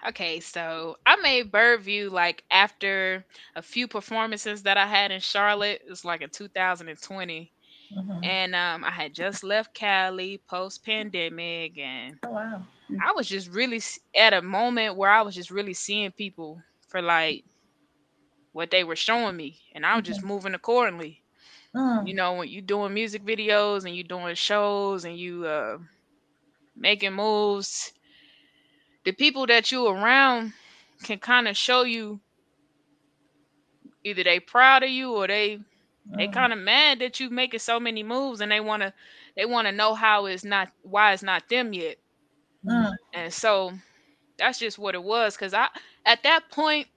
Okay, 0.08 0.40
so 0.40 0.98
I 1.06 1.16
made 1.16 1.52
Bird 1.52 1.82
View 1.82 2.12
like 2.12 2.44
after 2.52 3.26
a 3.56 3.62
few 3.62 3.88
performances 3.88 4.62
that 4.64 4.78
I 4.78 4.86
had 4.86 5.12
in 5.12 5.20
Charlotte. 5.20 5.82
It 5.84 5.90
was 5.90 6.06
like 6.06 6.22
in 6.22 6.30
2020. 6.30 7.52
Mm-hmm. 7.96 8.24
And 8.24 8.56
um, 8.56 8.84
I 8.84 8.92
had 8.92 9.14
just 9.14 9.44
left 9.44 9.74
Cali 9.74 10.42
post 10.48 10.84
pandemic, 10.84 11.78
and 11.78 12.18
oh, 12.24 12.32
wow. 12.32 12.62
I 13.02 13.14
was 13.14 13.28
just 13.28 13.50
really 13.50 13.82
at 14.16 14.34
a 14.34 14.42
moment 14.42 14.98
where 14.98 15.10
I 15.10 15.22
was 15.22 15.36
just 15.36 15.52
really 15.52 15.74
seeing 15.74 16.12
people 16.12 16.62
for 16.88 17.02
like 17.02 17.46
what 18.52 18.72
they 18.72 18.84
were 18.84 18.96
showing 18.96 19.38
me, 19.38 19.60
and 19.74 19.86
I 19.86 19.96
was 19.96 20.06
just 20.06 20.24
moving 20.24 20.54
accordingly. 20.54 21.22
Mm. 21.76 22.08
You 22.08 22.14
know, 22.14 22.34
when 22.34 22.48
you're 22.48 22.62
doing 22.62 22.94
music 22.94 23.24
videos 23.26 23.86
and 23.86 23.96
you're 23.96 24.04
doing 24.04 24.36
shows 24.36 25.06
and 25.06 25.18
you 25.18 25.46
uh, 25.46 25.78
making 26.76 27.14
moves, 27.14 27.92
the 29.04 29.12
people 29.12 29.46
that 29.48 29.72
you 29.72 29.88
around 29.88 30.54
can 31.04 31.20
kind 31.20 31.48
of 31.48 31.58
show 31.58 31.84
you 31.84 32.20
either 34.04 34.24
they 34.24 34.40
proud 34.40 34.84
of 34.84 34.90
you 34.90 35.12
or 35.12 35.28
they 35.28 35.58
mm. 35.58 35.66
They 36.16 36.28
kind 36.28 36.54
of 36.54 36.60
mad 36.60 37.00
that 37.00 37.20
you 37.20 37.30
making 37.30 37.60
so 37.60 37.80
many 37.80 38.04
moves 38.04 38.40
and 38.42 38.52
they 38.52 38.60
want 38.60 38.84
to 38.84 38.94
they 39.36 39.46
want 39.46 39.68
to 39.68 39.72
know 39.72 39.96
how 39.96 40.26
it's 40.28 40.44
not 40.44 40.70
why 40.84 41.14
it's 41.14 41.24
not 41.24 41.50
them 41.50 41.74
yet 41.74 41.98
Mm. 42.66 42.96
And 43.14 43.34
so 43.34 43.74
that's 44.38 44.60
just 44.60 44.78
what 44.78 44.96
it 44.96 45.04
was. 45.04 45.38
Cause 45.38 45.54
I 45.54 45.68
at 46.06 46.24
that 46.24 46.50
point, 46.52 46.88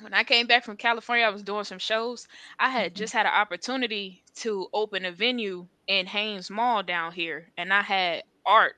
when 0.00 0.14
I 0.14 0.24
came 0.24 0.46
back 0.46 0.64
from 0.64 0.76
California, 0.76 1.24
I 1.24 1.30
was 1.30 1.42
doing 1.42 1.64
some 1.64 1.78
shows. 1.78 2.28
I 2.58 2.68
had 2.68 2.92
mm-hmm. 2.92 2.98
just 2.98 3.12
had 3.12 3.26
an 3.26 3.32
opportunity 3.32 4.22
to 4.36 4.68
open 4.72 5.04
a 5.04 5.12
venue 5.12 5.66
in 5.86 6.06
Hanes 6.06 6.50
Mall 6.50 6.82
down 6.82 7.12
here, 7.12 7.50
and 7.56 7.72
I 7.72 7.82
had 7.82 8.22
art. 8.46 8.76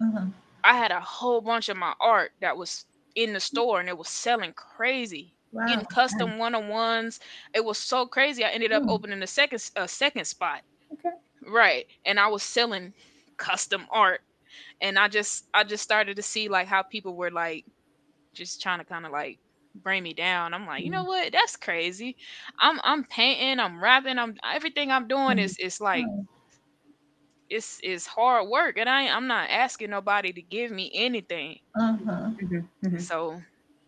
Mm-hmm. 0.00 0.30
I 0.62 0.76
had 0.76 0.92
a 0.92 1.00
whole 1.00 1.40
bunch 1.40 1.68
of 1.68 1.76
my 1.76 1.94
art 2.00 2.32
that 2.40 2.56
was 2.56 2.84
in 3.14 3.32
the 3.32 3.40
store, 3.40 3.80
and 3.80 3.88
it 3.88 3.96
was 3.96 4.08
selling 4.08 4.52
crazy. 4.52 5.34
Wow. 5.52 5.66
Getting 5.66 5.86
custom 5.86 6.38
one 6.38 6.54
on 6.54 6.68
ones. 6.68 7.20
It 7.54 7.64
was 7.64 7.78
so 7.78 8.06
crazy. 8.06 8.44
I 8.44 8.50
ended 8.50 8.72
up 8.72 8.84
mm. 8.84 8.90
opening 8.90 9.22
a 9.22 9.26
second 9.26 9.68
a 9.76 9.88
second 9.88 10.24
spot. 10.26 10.62
Okay. 10.92 11.14
Right, 11.46 11.86
and 12.04 12.20
I 12.20 12.28
was 12.28 12.42
selling 12.42 12.92
custom 13.36 13.86
art 13.90 14.20
and 14.80 14.98
I 14.98 15.08
just 15.08 15.46
I 15.54 15.64
just 15.64 15.82
started 15.82 16.16
to 16.16 16.22
see 16.22 16.48
like 16.48 16.66
how 16.66 16.82
people 16.82 17.14
were 17.14 17.30
like 17.30 17.64
just 18.32 18.62
trying 18.62 18.78
to 18.78 18.84
kind 18.84 19.06
of 19.06 19.12
like 19.12 19.38
bring 19.74 20.02
me 20.02 20.14
down. 20.14 20.54
I'm 20.54 20.66
like, 20.66 20.84
you 20.84 20.90
know 20.90 21.00
mm-hmm. 21.00 21.08
what? 21.08 21.32
That's 21.32 21.56
crazy. 21.56 22.16
I'm 22.58 22.80
I'm 22.82 23.04
painting, 23.04 23.60
I'm 23.60 23.82
rapping, 23.82 24.18
I'm 24.18 24.36
everything 24.44 24.90
I'm 24.90 25.08
doing 25.08 25.38
is 25.38 25.54
mm-hmm. 25.54 25.66
is 25.66 25.80
like 25.80 26.04
it's 27.48 27.80
it's 27.82 28.06
hard 28.06 28.48
work 28.48 28.78
and 28.78 28.88
I 28.88 29.08
I'm 29.08 29.26
not 29.26 29.50
asking 29.50 29.90
nobody 29.90 30.32
to 30.32 30.42
give 30.42 30.70
me 30.70 30.90
anything. 30.94 31.58
Uh-huh. 31.78 32.30
Mm-hmm. 32.40 32.98
So 32.98 33.42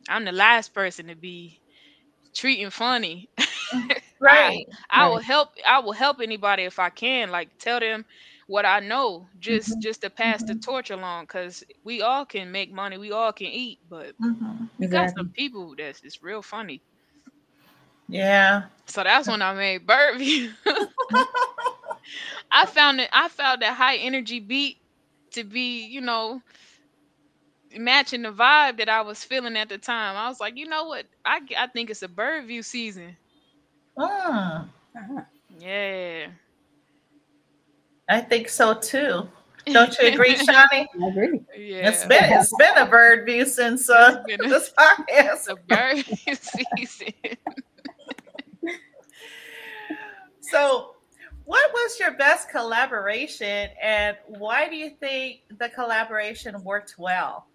I'm 0.09 0.25
the 0.25 0.33
last 0.33 0.75
person 0.75 1.07
to 1.09 1.15
be 1.15 1.61
treating 2.35 2.71
funny. 2.71 3.29
right. 4.21 4.67
I, 4.91 5.01
I 5.03 5.03
right. 5.03 5.09
will 5.09 5.19
help 5.19 5.51
I 5.67 5.79
will 5.81 5.93
help 5.93 6.21
anybody 6.21 6.65
if 6.65 6.79
I 6.79 6.91
can. 6.91 7.31
Like 7.31 7.57
tell 7.59 7.81
them 7.81 8.05
what 8.47 8.67
I 8.67 8.81
know 8.81 9.27
just 9.39 9.71
mm-hmm. 9.71 9.81
just 9.81 10.03
to 10.03 10.11
pass 10.11 10.43
mm-hmm. 10.43 10.55
the 10.55 10.61
torch 10.61 10.91
along 10.91 11.25
because 11.25 11.65
we 11.85 12.03
all 12.03 12.25
can 12.25 12.53
make 12.53 12.73
money, 12.73 12.99
we 12.99 13.13
all 13.13 13.33
can 13.33 13.47
eat, 13.47 13.79
but 13.89 14.19
mm-hmm. 14.21 14.65
we 14.79 14.87
got 14.87 15.15
some 15.17 15.29
people 15.31 15.75
that's 15.77 16.03
it's 16.03 16.23
real 16.23 16.43
funny. 16.43 16.83
Yeah. 18.09 18.65
So 18.87 19.03
that's 19.05 19.29
when 19.29 19.41
I 19.41 19.55
made 19.55 19.87
Birdview. 19.87 20.53
I 22.51 22.67
found 22.67 23.01
it. 23.01 23.09
I 23.13 23.29
found 23.29 23.63
that 23.63 23.75
high 23.75 23.97
energy 23.97 24.41
beat 24.41 24.79
to 25.33 25.45
be, 25.45 25.87
you 25.87 26.01
know, 26.01 26.43
matching 27.79 28.23
the 28.23 28.33
vibe 28.33 28.79
that 28.79 28.89
I 28.89 29.03
was 29.03 29.23
feeling 29.25 29.57
at 29.57 29.69
the 29.69 29.79
time. 29.79 30.17
I 30.17 30.29
was 30.29 30.41
like, 30.41 30.57
you 30.57 30.67
know 30.67 30.85
what? 30.85 31.07
I 31.25 31.41
I 31.59 31.67
think 31.69 31.91
it's 31.91 32.03
a 32.03 32.09
bird 32.09 32.47
view 32.47 32.63
season. 32.63 33.17
Ah. 33.99 34.67
Uh-huh. 34.97 35.23
Yeah. 35.59 36.27
I 38.09 38.21
think 38.21 38.49
so 38.49 38.75
too. 38.75 39.29
Don't 39.67 39.97
you 39.99 40.09
agree, 40.09 40.35
Shawnee? 40.35 40.89
I 41.03 41.07
agree. 41.09 41.41
Yeah. 41.57 41.89
It's 41.89 42.05
been 42.05 42.25
it's 42.25 42.53
been 42.57 42.77
a 42.77 42.87
bird 42.87 43.25
view 43.25 43.47
since 43.47 43.89
uh, 43.89 44.23
this 44.27 44.73
podcast. 44.77 45.49
A 45.49 45.57
bird 45.57 46.05
view 46.05 46.35
season. 46.77 47.15
so, 50.41 50.97
what 51.45 51.73
was 51.73 52.01
your 52.01 52.13
best 52.15 52.51
collaboration, 52.51 53.69
and 53.81 54.17
why 54.27 54.69
do 54.69 54.75
you 54.75 54.91
think 54.99 55.43
the 55.59 55.69
collaboration 55.69 56.63
worked 56.65 56.95
well? 56.99 57.47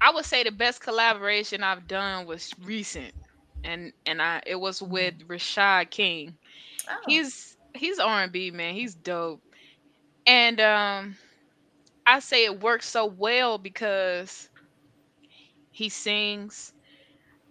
I 0.00 0.12
would 0.12 0.24
say 0.24 0.44
the 0.44 0.50
best 0.50 0.80
collaboration 0.80 1.62
I've 1.62 1.88
done 1.88 2.26
was 2.26 2.52
recent, 2.62 3.14
and 3.64 3.92
and 4.06 4.22
I 4.22 4.42
it 4.46 4.56
was 4.56 4.80
with 4.82 5.26
Rashad 5.26 5.90
King. 5.90 6.36
Oh. 6.88 6.96
He's 7.06 7.56
he's 7.74 7.98
R 7.98 8.22
and 8.22 8.32
B 8.32 8.50
man. 8.50 8.74
He's 8.74 8.94
dope, 8.94 9.42
and 10.26 10.60
um, 10.60 11.16
I 12.06 12.20
say 12.20 12.44
it 12.44 12.60
works 12.60 12.88
so 12.88 13.06
well 13.06 13.58
because 13.58 14.48
he 15.72 15.88
sings. 15.88 16.72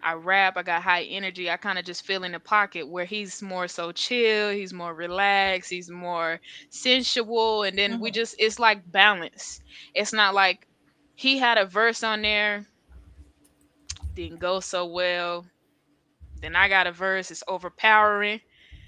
I 0.01 0.13
rap. 0.13 0.57
I 0.57 0.63
got 0.63 0.83
high 0.83 1.03
energy. 1.03 1.49
I 1.49 1.57
kind 1.57 1.79
of 1.79 1.83
just 1.83 2.05
feel 2.05 2.23
in 2.23 2.31
the 2.31 2.39
pocket 2.39 2.87
where 2.87 3.03
he's 3.03 3.41
more 3.41 3.67
so 3.67 3.91
chill. 3.91 4.51
He's 4.51 4.71
more 4.71 4.93
relaxed. 4.93 5.69
He's 5.71 5.89
more 5.89 6.39
sensual, 6.69 7.63
and 7.63 7.77
then 7.77 7.93
mm-hmm. 7.93 8.01
we 8.03 8.11
just 8.11 8.35
it's 8.39 8.59
like 8.59 8.89
balance. 8.91 9.59
It's 9.95 10.13
not 10.13 10.33
like 10.33 10.67
he 11.17 11.37
had 11.37 11.57
a 11.57 11.65
verse 11.65 12.01
on 12.03 12.21
there 12.21 12.65
didn't 14.17 14.39
go 14.39 14.59
so 14.59 14.85
well. 14.85 15.45
Then 16.41 16.55
I 16.55 16.67
got 16.67 16.87
a 16.87 16.91
verse. 16.91 17.29
It's 17.29 17.43
overpowering. 17.47 18.41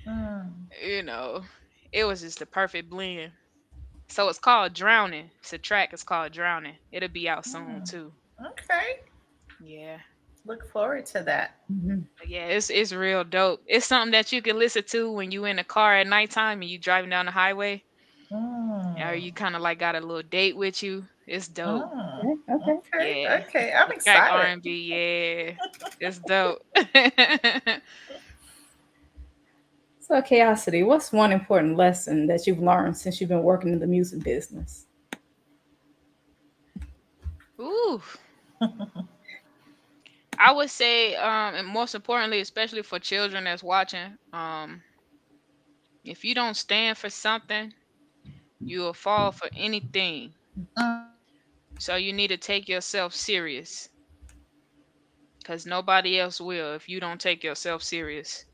Mm. 0.08 0.52
You 0.84 1.04
know, 1.04 1.44
it 1.92 2.04
was 2.04 2.22
just 2.22 2.40
the 2.40 2.46
perfect 2.48 2.90
blend. 2.90 3.32
So 4.08 4.28
it's 4.28 4.40
called 4.40 4.74
Drowning. 4.74 5.30
It's 5.40 5.54
a 5.54 5.60
track. 5.60 5.94
It's 5.94 6.04
called 6.04 6.32
Drowning. 6.32 6.76
It'll 6.92 7.10
be 7.10 7.30
out 7.30 7.46
soon 7.46 7.82
mm. 7.82 7.90
too. 7.90 8.12
Okay. 8.44 9.02
Yeah. 9.64 9.98
Look 10.46 10.68
forward 10.72 11.06
to 11.08 11.22
that. 11.24 11.58
Mm-hmm. 11.72 12.00
Yeah, 12.28 12.48
it's 12.48 12.72
it's 12.72 12.92
real 12.92 13.24
dope. 13.24 13.62
It's 13.68 13.86
something 13.86 14.14
that 14.14 14.32
you 14.32 14.42
can 14.42 14.58
listen 14.58 14.84
to 14.88 15.12
when 15.12 15.32
you 15.32 15.46
in 15.46 15.58
the 15.58 15.64
car 15.64 15.96
at 15.96 16.08
nighttime 16.08 16.62
and 16.62 16.72
you 16.72 16.80
driving 16.80 17.12
down 17.12 17.28
the 17.28 17.32
highway. 17.32 17.84
Mm. 18.32 19.12
Or 19.12 19.14
you 19.14 19.32
kind 19.32 19.56
of 19.56 19.62
like 19.62 19.78
got 19.78 19.96
a 19.96 20.00
little 20.00 20.24
date 20.24 20.56
with 20.56 20.82
you. 20.82 21.06
It's 21.28 21.48
dope. 21.48 21.92
Oh, 21.94 22.19
Okay. 22.30 22.54
Okay. 22.54 22.72
Okay. 22.74 23.24
Yeah. 23.24 23.40
Okay. 23.48 23.74
I'm 23.74 23.90
Like 23.90 23.98
excited. 23.98 24.34
R 24.34 24.46
and 24.46 24.64
B, 24.64 24.92
yeah. 24.92 25.54
It's 26.00 26.20
dope. 26.20 26.62
So, 30.00 30.22
Kayosity, 30.22 30.86
what's 30.86 31.12
one 31.12 31.32
important 31.32 31.78
lesson 31.78 32.28
that 32.28 32.48
you've 32.48 32.60
learned 32.60 32.98
since 32.98 33.20
you've 33.20 33.30
been 33.30 33.44
working 33.44 33.72
in 33.74 33.80
the 33.80 33.88
music 33.88 34.24
business? 34.24 34.86
Ooh. 37.60 38.02
I 40.40 40.52
would 40.52 40.70
say, 40.70 41.16
um, 41.16 41.56
and 41.56 41.68
most 41.68 41.96
importantly, 41.96 42.40
especially 42.40 42.82
for 42.84 43.00
children 43.00 43.44
that's 43.46 43.64
watching, 43.64 44.18
um, 44.34 44.82
if 46.04 46.24
you 46.24 46.34
don't 46.34 46.56
stand 46.56 46.98
for 46.98 47.10
something, 47.10 47.74
you 48.66 48.80
will 48.82 48.94
fall 48.94 49.32
for 49.32 49.50
anything. 49.56 50.34
Mm, 50.78 51.19
So 51.80 51.96
you 51.96 52.14
need 52.14 52.28
to 52.28 52.38
take 52.38 52.70
yourself 52.70 53.16
serious. 53.16 53.90
Cause 55.44 55.66
nobody 55.66 56.20
else 56.20 56.40
will 56.40 56.76
if 56.76 56.88
you 56.88 57.00
don't 57.00 57.20
take 57.20 57.44
yourself 57.44 57.82
serious. 57.84 58.46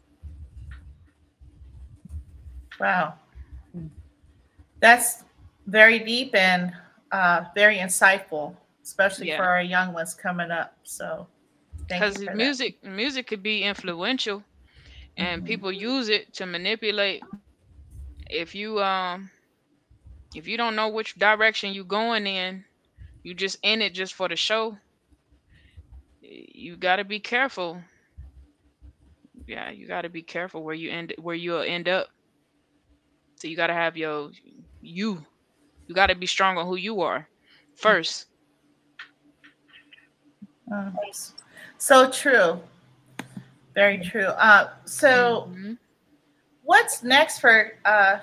Wow. 2.80 3.16
That's 4.80 5.24
very 5.66 6.00
deep 6.00 6.36
and 6.36 6.74
uh, 7.12 7.46
very 7.56 7.78
insightful, 7.78 8.56
especially 8.84 9.28
Yeah. 9.28 9.42
for 9.42 9.44
our 9.46 9.62
young 9.62 9.94
ones 9.94 10.14
coming 10.14 10.52
up. 10.52 10.78
So, 10.84 11.28
Because 11.88 12.24
for 12.24 12.36
that. 12.36 12.58
music 12.58 12.84
music 12.84 13.28
could 13.28 13.42
be 13.42 13.64
influential 13.64 14.44
and 15.18 15.44
Mhm. 15.44 15.46
people 15.46 15.72
use 15.72 16.10
it 16.10 16.34
to 16.36 16.46
manipulate 16.46 17.28
if 18.30 18.56
you 18.56 18.82
um 18.82 19.32
if 20.36 20.48
you 20.48 20.58
don't 20.58 20.76
know 20.76 20.88
which 20.90 21.16
direction 21.16 21.74
you're 21.74 21.84
going 21.84 22.28
in 22.28 22.66
you 23.26 23.34
just 23.34 23.58
in 23.64 23.82
it 23.82 23.94
just 23.94 24.14
for 24.14 24.30
the 24.30 24.36
show 24.36 24.78
you 26.22 26.78
got 26.78 26.98
to 26.98 27.04
be 27.04 27.20
careful 27.20 27.82
yeah 29.48 29.70
you 29.72 29.88
got 29.88 30.04
to 30.04 30.10
be 30.10 30.22
careful 30.22 30.64
where 30.64 30.76
you 30.76 30.92
end 30.92 31.14
where 31.20 31.36
you'll 31.36 31.62
end 31.62 31.90
up 31.90 32.08
so 33.36 33.48
you 33.48 33.56
got 33.56 33.68
to 33.68 33.74
have 33.74 33.98
your 33.98 34.32
you 34.82 35.26
you 35.88 35.96
got 35.96 36.08
to 36.08 36.16
be 36.16 36.26
strong 36.28 36.58
on 36.58 36.66
who 36.68 36.76
you 36.76 37.02
are 37.02 37.28
first. 37.76 38.28
So 41.78 42.10
true. 42.10 42.62
Very 43.74 44.00
true. 44.00 44.28
Uh, 44.28 44.70
so, 44.86 45.50
Mhm. 45.50 45.78
what's 46.64 47.04
next 47.04 47.40
for 47.40 47.74
uh, 47.86 48.20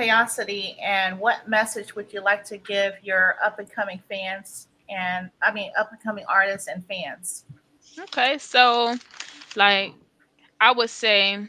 Kayosity, 0.00 0.76
and 0.82 1.18
what 1.18 1.48
message 1.48 1.94
would 1.94 2.12
you 2.12 2.22
like 2.22 2.44
to 2.44 2.56
give 2.56 2.94
your 3.02 3.36
up 3.44 3.58
and 3.58 3.70
coming 3.70 4.00
fans 4.08 4.68
and 4.88 5.30
I 5.42 5.52
mean 5.52 5.70
up 5.78 5.92
and 5.92 6.02
coming 6.02 6.24
artists 6.28 6.68
and 6.68 6.84
fans? 6.86 7.44
Okay, 7.98 8.38
so 8.38 8.96
like 9.56 9.92
I 10.60 10.72
would 10.72 10.90
say, 10.90 11.46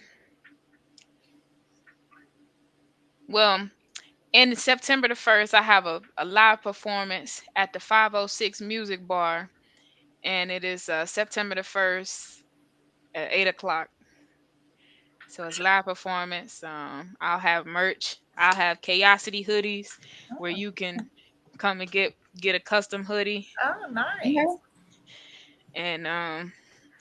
well, 3.30 3.70
in 4.34 4.56
September 4.56 5.08
the 5.08 5.14
1st, 5.14 5.54
I 5.54 5.62
have 5.62 5.86
a, 5.86 6.02
a 6.18 6.26
live 6.26 6.62
performance 6.62 7.42
at 7.56 7.74
the 7.74 7.80
506 7.80 8.62
Music 8.62 9.06
Bar, 9.06 9.50
and 10.24 10.52
it 10.52 10.64
is 10.64 10.88
uh, 10.88 11.06
September 11.06 11.56
the 11.56 11.62
1st 11.62 12.42
at 13.16 13.30
8 13.32 13.48
o'clock. 13.48 13.90
So 15.28 15.46
it's 15.46 15.60
live 15.60 15.86
performance. 15.86 16.64
Um, 16.64 17.16
I'll 17.22 17.40
have 17.40 17.66
merch. 17.66 18.18
I'll 18.38 18.56
have 18.56 18.82
Kayosity 18.82 19.46
hoodies 19.46 20.00
where 20.38 20.52
Oh, 20.52 20.56
you 20.56 20.72
can 20.72 21.10
come 21.58 21.82
and 21.82 21.92
get 21.92 22.16
get 22.40 22.56
a 22.56 22.60
custom 22.60 23.04
hoodie. 23.04 23.48
Oh 23.64 23.88
nice. 23.92 24.58
And 25.76 26.08
um 26.08 26.54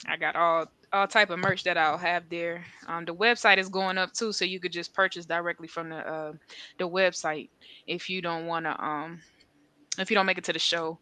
i 0.07 0.17
got 0.17 0.35
all 0.35 0.65
all 0.93 1.07
type 1.07 1.29
of 1.29 1.39
merch 1.39 1.63
that 1.63 1.77
i'll 1.77 1.97
have 1.97 2.29
there. 2.29 2.65
Um 2.87 3.05
the 3.05 3.13
website 3.15 3.57
is 3.57 3.69
going 3.69 3.97
up 3.97 4.13
too 4.13 4.31
so 4.31 4.45
you 4.45 4.59
could 4.59 4.71
just 4.71 4.93
purchase 4.93 5.25
directly 5.25 5.67
from 5.67 5.89
the 5.89 5.97
uh 5.97 6.33
the 6.77 6.87
website 6.87 7.49
if 7.87 8.09
you 8.09 8.21
don't 8.21 8.45
want 8.45 8.65
to 8.65 8.83
um 8.83 9.21
if 9.99 10.09
you 10.09 10.15
don't 10.15 10.25
make 10.25 10.37
it 10.37 10.45
to 10.45 10.53
the 10.53 10.59
show. 10.59 10.99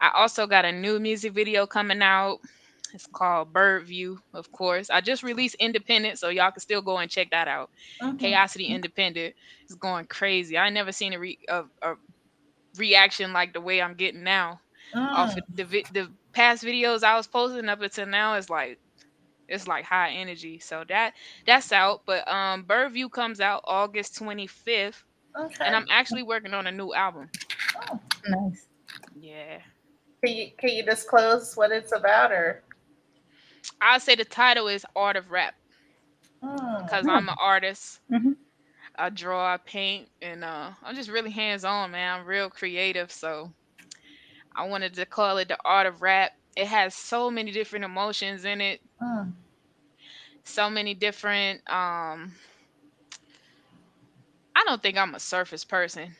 I 0.00 0.10
also 0.14 0.46
got 0.46 0.64
a 0.64 0.72
new 0.72 0.98
music 0.98 1.32
video 1.32 1.66
coming 1.66 2.02
out 2.02 2.40
it's 2.94 3.06
called 3.06 3.52
bird 3.52 3.86
view 3.86 4.18
of 4.34 4.50
course 4.52 4.90
i 4.90 5.00
just 5.00 5.22
released 5.22 5.56
independent 5.56 6.18
so 6.18 6.28
y'all 6.30 6.50
can 6.52 6.60
still 6.60 6.82
go 6.82 6.98
and 6.98 7.10
check 7.10 7.30
that 7.30 7.48
out 7.48 7.70
Kayosity 8.02 8.68
independent 8.68 9.34
is 9.68 9.76
going 9.76 10.06
crazy 10.06 10.58
i 10.58 10.70
never 10.70 10.92
seen 10.92 11.14
a, 11.14 11.18
re- 11.20 11.38
a, 11.48 11.64
a 11.82 11.94
reaction 12.78 13.32
like 13.32 13.52
the 13.54 13.60
way 13.60 13.82
i'm 13.82 13.94
getting 13.94 14.24
now 14.24 14.60
off 15.12 15.34
Mm. 15.34 15.38
of 15.38 15.44
the 15.54 15.64
vi- 15.64 15.84
the 15.92 16.10
past 16.32 16.64
videos 16.64 17.02
I 17.04 17.16
was 17.16 17.26
posting 17.26 17.68
up 17.68 17.80
until 17.80 18.06
now 18.06 18.34
is 18.34 18.50
like 18.50 18.78
it's 19.48 19.66
like 19.68 19.84
high 19.84 20.10
energy. 20.12 20.58
So 20.60 20.84
that 20.88 21.14
that's 21.46 21.72
out. 21.72 22.02
But 22.06 22.26
um 22.28 22.64
Birdview 22.64 23.10
comes 23.10 23.40
out 23.40 23.62
August 23.66 24.16
25th 24.18 25.04
Okay. 25.38 25.64
and 25.64 25.74
I'm 25.76 25.86
actually 25.90 26.22
working 26.22 26.54
on 26.54 26.66
a 26.66 26.72
new 26.72 26.94
album. 26.94 27.30
Oh. 27.90 28.00
Nice. 28.28 28.68
Yeah. 29.14 29.60
Can 30.24 30.34
you 30.34 30.50
can 30.58 30.70
you 30.70 30.84
disclose 30.84 31.54
what 31.56 31.72
it's 31.72 31.92
about 31.92 32.32
or? 32.32 32.62
I'll 33.80 34.00
say 34.00 34.14
the 34.14 34.24
title 34.24 34.68
is 34.68 34.86
Art 34.94 35.16
of 35.16 35.30
Rap 35.30 35.54
because 36.78 37.06
Oh. 37.06 37.08
I'm 37.08 37.28
an 37.28 37.34
artist. 37.38 38.00
Mhm. 38.10 38.36
I 38.96 39.10
draw, 39.10 39.54
I 39.54 39.56
paint, 39.58 40.08
and 40.20 40.44
uh 40.44 40.72
I'm 40.82 40.94
just 40.94 41.10
really 41.10 41.30
hands-on, 41.30 41.90
man. 41.92 42.20
I'm 42.20 42.26
real 42.26 42.50
creative, 42.50 43.10
so 43.10 43.52
I 44.54 44.64
wanted 44.66 44.94
to 44.94 45.06
call 45.06 45.38
it 45.38 45.48
the 45.48 45.58
Art 45.64 45.86
of 45.86 46.02
Rap. 46.02 46.32
It 46.56 46.66
has 46.66 46.94
so 46.94 47.30
many 47.30 47.50
different 47.52 47.84
emotions 47.84 48.44
in 48.44 48.60
it. 48.60 48.80
Mm. 49.00 49.32
so 50.44 50.70
many 50.70 50.94
different 50.94 51.60
um 51.70 52.32
I 54.56 54.64
don't 54.64 54.82
think 54.82 54.96
I'm 54.96 55.14
a 55.14 55.20
surface 55.20 55.64
person 55.64 56.16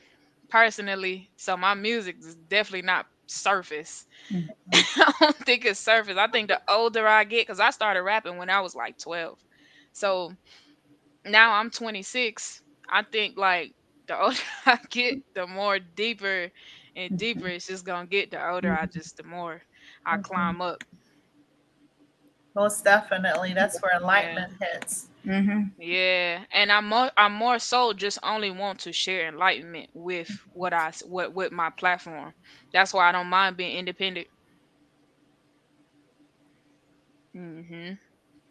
personally. 0.48 1.30
So 1.37 1.57
my 1.57 1.74
music 1.74 2.16
is 2.18 2.35
definitely 2.37 2.83
not 2.83 3.07
surface. 3.26 4.06
Mhm. 4.30 4.54
I 4.72 5.12
don't 5.20 5.37
think 5.37 5.64
it's 5.64 5.80
surface. 5.80 6.16
I 6.18 6.28
think 6.28 6.48
the 6.48 6.60
older 6.68 7.06
I 7.06 7.24
get 7.24 7.46
cuz 7.48 7.60
I 7.60 7.70
started 7.70 8.02
rapping 8.02 8.38
when 8.38 8.50
I 8.50 8.60
was 8.60 8.74
like 8.74 8.98
12. 8.98 9.38
So 9.92 10.34
now 11.24 11.54
I'm 11.54 11.70
26. 11.70 12.62
I 12.90 13.02
think 13.10 13.37
like 13.38 13.74
the 14.08 14.18
older 14.22 14.37
I 14.66 14.78
get, 14.90 15.18
the 15.34 15.46
more 15.46 15.78
deeper 15.78 16.50
and 16.96 17.16
deeper 17.16 17.48
it's 17.48 17.66
just 17.66 17.84
going 17.87 18.06
to 18.06 18.10
get 18.10 18.30
the 18.30 18.44
older 18.46 18.72
I 18.72 18.87
just 18.87 19.16
the 19.16 19.24
more 19.24 19.62
I 20.06 20.16
Mhm. 20.16 20.18
climb 20.18 20.60
up. 20.60 20.78
Most 22.55 22.85
definitely. 22.85 23.53
That's 23.53 23.81
where 23.83 23.93
enlightenment 23.97 24.53
hits. 24.61 25.09
Mm-hmm. 25.27 25.69
Yeah, 25.79 26.45
and 26.53 26.71
I'm 26.71 26.87
more 26.88 27.11
I'm 27.17 27.33
more 27.33 27.59
so 27.59 27.93
just 27.93 28.19
only 28.23 28.51
want 28.51 28.79
to 28.81 28.93
share 28.93 29.29
enlightenment 29.29 29.90
with 29.95 30.31
what 30.53 30.73
I 30.73 30.93
what 31.07 31.35
with 31.35 31.51
my 31.53 31.71
platform. 31.71 32.33
That's 32.73 32.95
why 32.95 33.09
I 33.09 33.12
don't 33.12 33.27
mind 33.29 33.57
being 33.57 33.77
independent. 33.77 34.29
Mhm. 37.35 37.99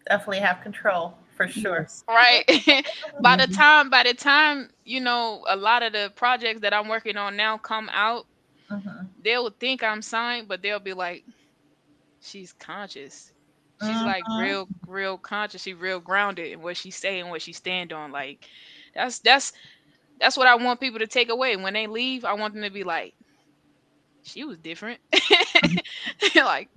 Definitely 0.09 0.39
have 0.39 0.61
control 0.61 1.17
for 1.35 1.47
sure. 1.47 1.87
Right. 2.09 2.45
by 3.21 3.37
the 3.37 3.47
Mhm. 3.47 3.55
time 3.55 3.89
by 3.89 4.03
the 4.03 4.13
time, 4.13 4.69
you 4.83 4.99
know, 4.99 5.43
a 5.47 5.55
lot 5.55 5.83
of 5.83 5.93
the 5.93 6.11
projects 6.15 6.61
that 6.61 6.73
I'm 6.73 6.89
working 6.89 7.17
on 7.17 7.37
now 7.37 7.57
come 7.57 7.89
out, 7.93 8.27
Mhm. 8.69 9.09
they'll 9.23 9.49
think 9.51 9.83
I'm 9.83 10.01
signed, 10.01 10.47
but 10.49 10.61
they'll 10.61 10.79
be 10.79 10.93
like 10.93 11.23
she's 12.21 12.53
conscious. 12.53 13.31
She's 13.79 14.03
like 14.03 14.27
Mhm. 14.27 14.33
real 14.33 14.69
real 14.87 15.17
conscious, 15.17 15.61
she 15.63 15.73
real 15.73 15.99
grounded 15.99 16.51
in 16.51 16.61
what 16.61 16.77
she 16.77 16.91
say 16.91 17.19
and 17.19 17.29
what 17.29 17.41
she 17.41 17.53
stand 17.53 17.93
on. 17.93 18.11
Like 18.11 18.45
that's 18.95 19.19
that's 19.19 19.51
that's 20.19 20.37
what 20.37 20.47
I 20.47 20.55
want 20.55 20.79
people 20.79 20.99
to 20.99 21.07
take 21.07 21.29
away. 21.29 21.55
When 21.57 21.73
they 21.73 21.87
leave, 21.87 22.25
I 22.25 22.33
want 22.33 22.53
them 22.53 22.63
to 22.63 22.69
be 22.71 22.83
like, 22.83 23.13
she 24.21 24.43
was 24.43 24.57
different. 24.57 24.99
like, 26.35 26.69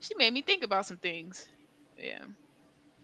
she 0.00 0.14
made 0.16 0.32
me 0.32 0.42
think 0.42 0.62
about 0.64 0.86
some 0.86 0.98
things. 0.98 1.46
Yeah. 1.96 2.24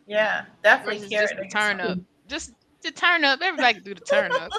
Yeah, 0.06 0.44
definitely 0.62 1.10
just 1.10 1.36
the 1.36 1.44
turn 1.44 1.80
up. 1.80 1.98
Just 2.26 2.52
the 2.82 2.90
turn 2.92 3.24
up. 3.24 3.40
Everybody 3.42 3.74
can 3.74 3.82
do 3.84 3.94
the 3.94 4.00
turn 4.00 4.36
up. 4.36 4.54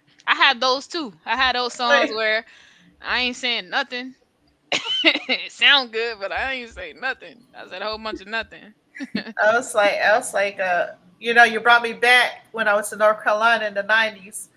I 0.26 0.34
had 0.34 0.60
those 0.60 0.86
too. 0.86 1.12
I 1.24 1.36
had 1.36 1.54
those 1.56 1.74
songs 1.74 2.10
Right. 2.10 2.12
where 2.12 2.44
I 3.00 3.20
ain't 3.20 3.36
saying 3.36 3.70
nothing. 3.70 4.16
It 5.04 5.52
sound 5.52 5.92
good, 5.92 6.18
but 6.20 6.32
I 6.32 6.52
ain't 6.52 6.70
say 6.70 6.94
nothing. 6.98 7.36
I 7.56 7.68
said 7.68 7.82
a 7.82 7.86
whole 7.86 7.98
bunch 7.98 8.20
of 8.20 8.28
nothing. 8.28 8.74
I 9.16 9.54
was 9.54 9.74
like, 9.74 9.98
I 10.00 10.16
was 10.16 10.32
like, 10.34 10.60
uh, 10.60 10.88
you 11.20 11.34
know, 11.34 11.44
you 11.44 11.60
brought 11.60 11.82
me 11.82 11.92
back 11.92 12.46
when 12.52 12.68
I 12.68 12.74
was 12.74 12.92
in 12.92 12.98
North 12.98 13.22
Carolina 13.22 13.66
in 13.66 13.74
the 13.74 13.82
nineties. 13.82 14.48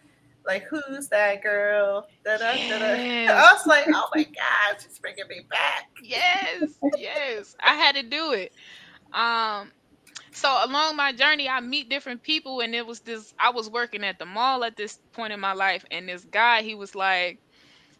Like, 0.45 0.65
who's 0.65 1.07
that 1.09 1.41
girl? 1.41 2.07
Da-da, 2.23 2.53
da-da. 2.53 2.93
Yes. 2.93 3.31
I 3.31 3.53
was 3.53 3.65
like, 3.65 3.85
oh 3.87 4.09
my 4.13 4.23
god, 4.23 4.81
she's 4.81 4.99
bringing 4.99 5.27
me 5.27 5.45
back. 5.49 5.89
yes, 6.03 6.75
yes. 6.97 7.55
I 7.59 7.73
had 7.73 7.95
to 7.95 8.03
do 8.03 8.33
it. 8.33 8.53
Um, 9.11 9.71
so 10.31 10.49
along 10.65 10.97
my 10.97 11.13
journey, 11.13 11.47
I 11.49 11.61
meet 11.61 11.89
different 11.89 12.21
people, 12.21 12.59
and 12.59 12.75
it 12.75 12.85
was 12.85 12.99
this. 12.99 13.33
I 13.39 13.49
was 13.49 13.69
working 13.69 14.03
at 14.03 14.19
the 14.19 14.25
mall 14.25 14.63
at 14.63 14.75
this 14.75 14.99
point 15.13 15.33
in 15.33 15.39
my 15.39 15.53
life, 15.53 15.85
and 15.91 16.09
this 16.09 16.25
guy, 16.25 16.61
he 16.61 16.75
was 16.75 16.93
like, 16.93 17.39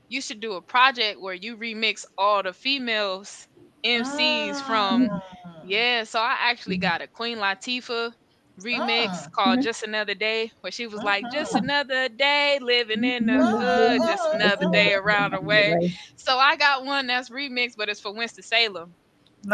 used 0.09 0.27
should 0.27 0.39
do 0.41 0.53
a 0.53 0.61
project 0.61 1.19
where 1.21 1.33
you 1.33 1.57
remix 1.57 2.05
all 2.17 2.43
the 2.43 2.53
females 2.53 3.47
MCs 3.83 4.59
from 4.61 5.11
Ah. 5.13 5.61
yeah. 5.61 6.03
So 6.03 6.19
I 6.19 6.35
actually 6.41 6.77
got 6.77 7.01
a 7.01 7.07
Queen 7.07 7.37
Latifah 7.37 8.11
remix 8.59 9.21
Ah. 9.21 9.31
called. 9.33 9.61
Just 9.61 9.83
Another 9.83 10.15
Day, 10.15 10.51
where 10.61 10.71
she 10.71 10.87
was 10.87 11.03
like, 11.03 11.29
Just 11.29 11.55
Mhm. 11.55 11.61
another 11.61 12.09
day 12.09 12.59
living 12.61 13.03
in 13.03 13.25
the 13.27 13.45
hood, 13.45 14.03
just 14.05 14.27
another 14.33 14.65
day 14.65 14.93
around 14.93 15.31
the 15.31 15.41
way. 15.41 15.77
So 16.15 16.37
I 16.37 16.55
got 16.57 16.85
one 16.85 17.07
that's 17.07 17.29
remixed, 17.29 17.73
but 17.77 17.89
it's 17.89 17.99
for 18.01 18.13
Winston 18.15 18.43
Salem. 18.43 18.95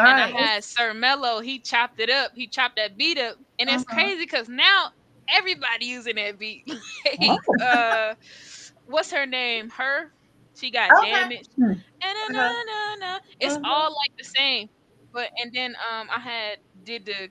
And 0.06 0.20
I 0.20 0.28
Nice. 0.28 0.50
had 0.50 0.64
Sir 0.64 0.94
Mello, 0.94 1.42
he 1.42 1.60
chopped 1.62 2.00
it 2.00 2.10
up, 2.10 2.32
he 2.36 2.48
chopped 2.48 2.78
that 2.78 2.98
beat 2.98 3.18
up. 3.20 3.38
And 3.60 3.70
it's 3.70 3.84
Uh-huh. 3.84 3.86
crazy 3.86 4.24
because 4.24 4.50
now 4.50 4.90
everybody 5.30 5.86
using 5.86 6.16
that 6.16 6.40
beat. 6.40 6.64
like, 7.22 7.42
uh, 7.60 8.16
what's 8.86 9.12
her 9.12 9.26
name? 9.26 9.70
Her? 9.72 10.12
She 10.56 10.72
got 10.72 11.00
Okay. 11.02 11.02
damaged. 11.02 11.50
Hmm. 11.58 11.74
Na-na-na-na-na. 12.04 13.20
It's 13.40 13.58
Uh-huh. 13.58 13.64
all 13.64 13.90
like 13.90 14.14
the 14.18 14.24
same. 14.26 14.70
But 15.14 15.30
and 15.38 15.52
then 15.54 15.76
um 15.92 16.10
I 16.12 16.20
had 16.20 16.60
did 16.84 17.06
the 17.06 17.30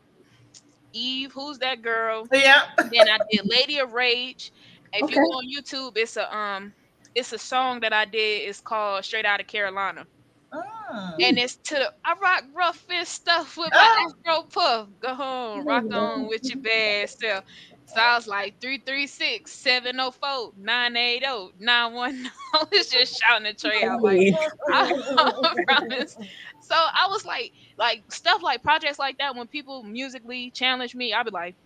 Eve, 0.93 1.33
who's 1.33 1.59
that 1.59 1.83
girl? 1.83 2.29
Yeah. 2.33 2.63
then 2.91 3.09
I 3.09 3.19
did 3.31 3.43
Lady 3.47 3.79
of 3.79 3.93
Rage. 3.93 4.53
If 4.93 5.09
Okay. 5.09 5.11
you 5.11 5.19
go 5.21 5.27
on 5.29 5.45
YouTube, 5.47 5.97
it's 5.97 6.17
a 6.17 6.35
um 6.35 6.75
it's 7.15 7.33
a 7.33 7.39
song 7.39 7.81
that 7.81 7.93
I 7.93 8.05
did. 8.07 8.49
It's 8.49 8.61
called 8.61 9.05
Straight 9.05 9.27
Out 9.27 9.41
of 9.41 9.47
Carolina. 9.47 10.07
Mm. 10.53 11.23
And 11.23 11.39
it's 11.39 11.57
to 11.67 11.75
the 11.75 11.93
I 12.05 12.15
rock 12.21 12.45
rough 12.55 12.77
fist 12.79 13.13
stuff 13.13 13.57
with 13.57 13.73
Oh. 13.73 13.79
my 13.79 14.09
Afro 14.35 14.45
Puff. 14.53 14.89
Go 15.01 15.15
home, 15.15 15.67
rock 15.67 15.87
on 15.93 16.27
with 16.29 16.49
your 16.49 16.59
bad 16.61 17.11
self. 17.11 17.45
So 17.91 18.01
I 18.01 18.15
was 18.17 18.27
like 18.27 18.61
336 18.61 19.53
704 19.53 20.53
980 20.57 21.53
910. 21.59 22.31
I 22.55 22.65
was 22.71 22.89
just 22.89 23.21
shouting 23.21 23.45
the 23.45 23.55
tray 23.55 23.85
out 23.85 24.03
like 24.03 24.23
Yeah. 24.23 24.49
I 24.73 25.55
promise. 25.67 26.17
So 26.61 26.75
I 26.75 27.09
was 27.11 27.25
like, 27.25 27.53
like 27.79 28.05
stuff 28.11 28.43
like 28.43 28.63
projects 28.63 28.99
like 28.99 29.19
that. 29.19 29.37
When 29.37 29.49
people 29.49 29.83
musically 29.83 30.51
challenge 30.51 30.95
me, 30.95 31.13
I'll 31.13 31.25
be 31.25 31.31
like, 31.31 31.57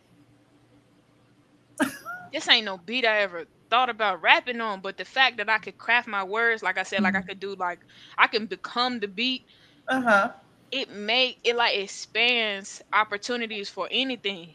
this 2.32 2.48
ain't 2.48 2.66
no 2.66 2.78
beat 2.78 3.04
I 3.06 3.20
ever 3.22 3.46
thought 3.70 3.90
about 3.90 4.22
rapping 4.22 4.60
on. 4.60 4.80
But 4.80 4.96
the 4.98 5.04
fact 5.04 5.38
that 5.38 5.48
I 5.50 5.58
could 5.58 5.78
craft 5.78 6.08
my 6.08 6.24
words, 6.24 6.62
like 6.62 6.78
I 6.78 6.82
said, 6.84 7.02
like 7.02 7.16
I 7.16 7.22
could 7.22 7.40
do, 7.40 7.54
like 7.54 7.80
I 8.18 8.26
can 8.28 8.46
become 8.46 9.00
the 9.00 9.08
beat. 9.08 9.44
Uh-huh. 9.88 10.32
It 10.70 10.90
make 10.90 11.38
it 11.44 11.56
like 11.56 11.76
expands 11.76 12.82
opportunities 12.92 13.70
for 13.70 13.88
anything. 13.90 14.54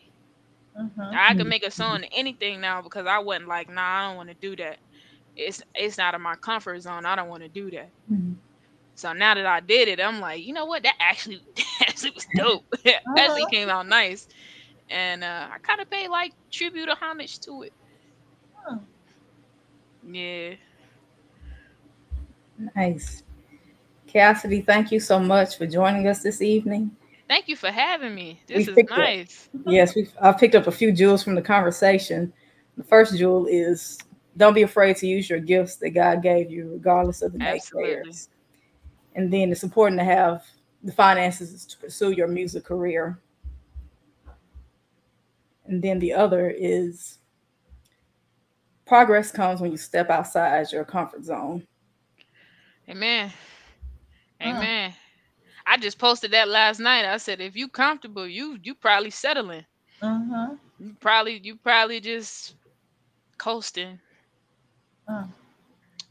Mhm. 0.80 1.20
I 1.20 1.34
can 1.36 1.50
make 1.50 1.64
a 1.66 1.72
song 1.72 2.02
to 2.02 2.08
anything 2.14 2.62
now 2.62 2.82
because 2.82 3.08
I 3.08 3.20
wasn't 3.20 3.48
like, 3.50 3.70
nah, 3.70 3.82
I 3.82 4.08
don't 4.08 4.18
want 4.18 4.30
to 4.30 4.36
do 4.36 4.56
that. 4.58 4.80
It's 5.36 5.62
it's 5.76 5.98
not 5.98 6.16
in 6.16 6.22
my 6.22 6.36
comfort 6.36 6.82
zone. 6.82 7.06
I 7.06 7.16
don't 7.16 7.30
want 7.30 7.44
to 7.44 7.50
do 7.50 7.72
that. 7.72 7.92
Mhm. 8.12 8.38
So 8.96 9.14
now 9.14 9.36
that 9.36 9.46
I 9.46 9.62
did 9.62 9.88
it, 9.90 10.00
I'm 10.02 10.20
like, 10.20 10.46
you 10.46 10.54
know 10.54 10.66
what? 10.66 10.84
That 10.84 10.96
actually 11.00 11.42
actually 11.82 12.12
was 12.16 12.28
dope. 12.36 12.66
It 12.86 12.96
actually 13.18 13.46
Uh-huh. 13.46 13.48
came 13.48 13.70
out 13.70 13.88
nice. 13.88 14.28
And 14.90 15.24
uh, 15.24 15.50
I 15.52 15.58
kind 15.60 15.82
of 15.82 15.90
paid 15.90 16.10
like 16.10 16.34
tribute 16.52 16.90
or 16.90 16.96
homage 17.00 17.40
to 17.42 17.64
it. 17.64 17.74
Hmm. 18.54 18.78
Yeah. 20.04 20.56
Nice. 22.76 23.24
Cassidy, 24.08 24.62
thank 24.62 24.92
you 24.92 25.00
so 25.00 25.20
much 25.20 25.58
for 25.58 25.66
joining 25.68 26.08
us 26.08 26.22
this 26.24 26.42
evening. 26.42 26.92
Thank 27.30 27.48
you 27.48 27.56
for 27.56 27.70
having 27.70 28.16
me. 28.16 28.42
We 28.50 28.56
This 28.56 28.68
is 28.70 28.76
picked 28.76 28.90
it. 28.92 28.98
nice. 28.98 29.50
Yes, 29.68 29.96
we 29.96 30.10
I 30.20 30.34
picked 30.34 30.56
up 30.56 30.66
a 30.66 30.72
few 30.72 30.92
jewels 30.92 31.24
from 31.24 31.36
the 31.36 31.44
conversation. 31.44 32.34
The 32.76 32.84
first 32.84 33.16
jewel 33.16 33.46
is 33.46 34.00
don't 34.36 34.56
be 34.56 34.64
afraid 34.64 34.98
to 34.98 35.08
use 35.08 35.30
your 35.30 35.40
gifts 35.40 35.76
that 35.78 35.92
God 35.92 36.24
gave 36.24 36.50
you, 36.50 36.72
regardless 36.72 37.22
of 37.22 37.34
the 37.34 37.40
naysayers. 37.40 38.30
And 39.14 39.32
then 39.32 39.52
it's 39.52 39.64
important 39.64 40.00
to 40.00 40.06
have 40.06 40.44
the 40.84 40.92
finances 40.92 41.66
to 41.68 41.78
pursue 41.78 42.12
your 42.12 42.28
music 42.28 42.64
career. 42.64 43.20
And 45.66 45.84
then 45.84 46.00
the 46.00 46.14
other 46.14 46.50
is 46.50 47.20
progress 48.88 49.32
comes 49.32 49.62
when 49.62 49.70
you 49.72 49.78
step 49.78 50.10
outside 50.10 50.72
your 50.72 50.84
comfort 50.84 51.24
zone. 51.24 51.68
Amen. 52.90 53.32
Mm. 54.42 54.48
Amen. 54.48 54.94
I 55.70 55.78
just 55.78 56.00
posted 56.00 56.32
that 56.32 56.50
last 56.50 56.80
night. 56.82 57.06
I 57.06 57.18
said, 57.18 57.40
if 57.40 57.56
you 57.56 57.70
comfortable, 57.70 58.28
you 58.28 58.60
you 58.62 58.76
probably 58.76 59.12
settling. 59.12 59.66
Mhm. 60.02 60.58
You 60.80 60.96
probably 60.96 61.38
you 61.38 61.58
probably 61.58 62.00
just 62.00 62.56
coasting. 63.38 64.02
Mm. 65.10 65.30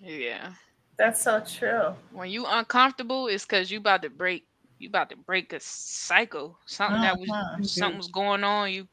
Yeah. 0.01 0.55
That's 0.99 1.23
so 1.23 1.41
true. 1.41 1.95
When 2.11 2.31
you 2.31 2.47
uncomfortable, 2.47 3.29
it's 3.29 3.45
cause 3.45 3.71
you 3.71 3.79
about 3.79 4.03
to 4.03 4.11
break. 4.11 4.47
You 4.79 4.89
about 4.89 5.11
to 5.11 5.17
break 5.17 5.53
a 5.53 5.61
cycle. 5.61 6.59
Something 6.67 7.01
that 7.03 7.19
was 7.19 7.35
Mhm. 7.59 7.73
something 7.73 7.99
was 7.99 8.09
going 8.09 8.45
on. 8.45 8.73
You 8.73 8.89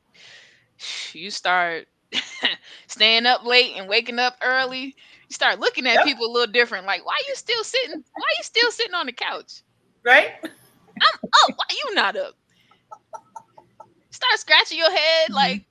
you 1.13 1.31
start 1.31 1.87
staying 2.87 3.25
up 3.25 3.43
late 3.45 3.75
and 3.77 3.89
waking 3.89 4.19
up 4.19 4.37
early. 4.43 4.95
You 5.29 5.33
start 5.33 5.59
looking 5.59 5.87
at 5.87 6.01
Yep. 6.01 6.03
people 6.03 6.27
a 6.27 6.31
little 6.33 6.51
different. 6.51 6.87
Like, 6.87 7.05
why 7.05 7.13
are 7.13 7.29
you 7.29 7.35
still 7.35 7.63
sitting? 7.63 8.03
Why 8.15 8.23
are 8.23 8.37
you 8.39 8.43
still 8.43 8.71
sitting 8.71 8.95
on 8.95 9.07
the 9.07 9.13
couch? 9.13 9.63
Right? 10.05 10.33
Oh, 10.43 11.51
why 11.55 11.65
you 11.71 11.95
not 11.95 12.15
up? 12.15 12.35
Start 14.11 14.39
scratching 14.39 14.77
your 14.77 14.91
head. 14.91 15.29
Mhm. 15.29 15.33
Like, 15.33 15.65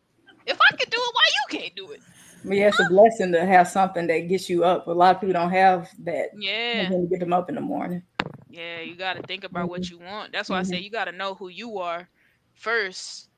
if 0.47 0.59
I 0.61 0.77
could 0.77 0.90
do 0.90 0.99
it, 0.99 1.14
why 1.14 1.23
you 1.33 1.59
can't 1.59 1.75
do 1.77 1.92
it? 1.92 2.03
But 2.44 2.57
yeah, 2.57 2.68
it's 2.68 2.81
a 2.81 2.85
blessing 2.85 3.33
to 3.33 3.47
have 3.47 3.68
something 3.68 4.07
that 4.09 4.29
gets 4.29 4.51
you 4.51 4.64
up. 4.64 4.87
A 4.87 4.90
lot 4.90 5.14
of 5.14 5.20
people 5.20 5.33
don't 5.33 5.51
have 5.51 5.88
that. 6.05 6.31
Yeah. 6.37 6.90
When 6.90 7.03
you 7.03 7.09
get 7.09 7.20
them 7.20 7.33
up 7.33 7.49
in 7.49 7.55
the 7.55 7.61
morning. 7.62 8.03
Yeah, 8.51 8.81
you 8.81 8.97
got 8.97 9.14
to 9.14 9.23
think 9.23 9.44
about 9.44 9.68
what 9.68 9.88
you 9.88 9.99
want. 9.99 10.33
That's 10.33 10.51
why 10.51 10.59
I 10.59 10.62
say 10.62 10.79
you 10.79 10.90
got 10.90 11.07
to 11.07 11.12
know 11.12 11.35
who 11.35 11.49
you 11.49 11.79
are 11.79 12.09
first 12.53 13.31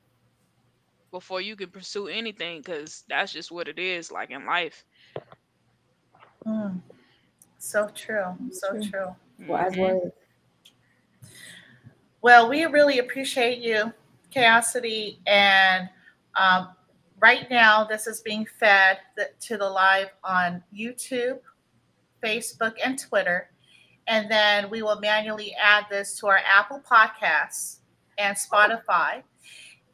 before 1.13 1.41
you 1.41 1.57
can 1.57 1.71
pursue 1.71 2.09
anything 2.09 2.59
because 2.61 3.05
that's 3.09 3.33
just 3.33 3.53
what 3.53 3.69
it 3.69 3.79
is 3.79 4.11
like 4.11 4.31
in 4.31 4.45
life. 4.45 4.85
Mm. 6.45 6.81
So 7.59 7.89
true. 7.95 8.37
So 8.51 8.73
True. 8.73 8.83
true. 8.83 9.17
Wise 9.47 9.73
Mhm. 9.75 9.79
word. 9.79 10.13
Well, 12.27 12.49
we 12.49 12.65
really 12.65 12.99
appreciate 12.99 13.59
you, 13.59 13.93
Cassidy. 14.33 15.21
And 15.29 15.89
um, 16.35 16.71
right 17.21 17.49
now, 17.49 17.85
this 17.85 18.09
is 18.09 18.21
being 18.21 18.45
fed 18.59 18.99
to 19.43 19.57
the 19.57 19.71
live 19.71 20.09
on 20.25 20.61
YouTube, 20.77 21.39
Facebook, 22.21 22.73
and 22.85 22.99
Twitter. 22.99 23.51
And 24.09 24.29
then 24.29 24.69
we 24.71 24.83
will 24.83 24.99
manually 24.99 25.55
add 25.55 25.85
this 25.89 26.19
to 26.19 26.27
our 26.27 26.41
Apple 26.53 26.83
Podcasts 26.85 27.77
and 28.19 28.37
Spotify. 28.37 29.23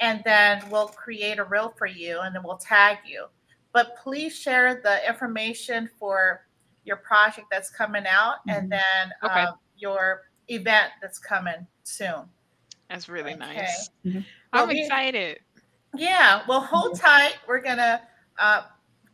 And 0.01 0.23
then 0.25 0.63
we'll 0.71 0.89
create 0.89 1.39
a 1.39 1.45
reel 1.45 1.75
for 1.77 1.87
you 1.87 2.21
and 2.21 2.35
then 2.35 2.43
we'll 2.43 2.57
tag 2.57 2.97
you. 3.07 3.27
But 3.75 3.99
please 4.03 4.35
share 4.35 4.81
the 4.83 5.07
information 5.07 5.87
for 5.99 6.47
your 6.87 6.97
project 6.97 7.49
that's 7.51 7.69
coming 7.69 8.07
out 8.07 8.37
and 8.49 8.69
Mhm. 8.69 8.71
then 8.71 9.13
Okay. 9.23 9.41
um, 9.43 9.59
your 9.77 10.23
event 10.49 10.93
that's 11.03 11.19
coming 11.19 11.67
soon. 11.85 12.29
That's 12.89 13.09
really 13.09 13.33
Okay. 13.33 13.39
nice. 13.57 13.91
Mhm. 14.05 14.25
I'm 14.53 14.69
we- 14.69 14.83
excited. 14.83 15.41
Yeah, 15.95 16.43
well, 16.49 16.61
hold 16.61 16.99
tight. 16.99 17.37
We're 17.47 17.61
gonna 17.61 18.03
uh, 18.39 18.63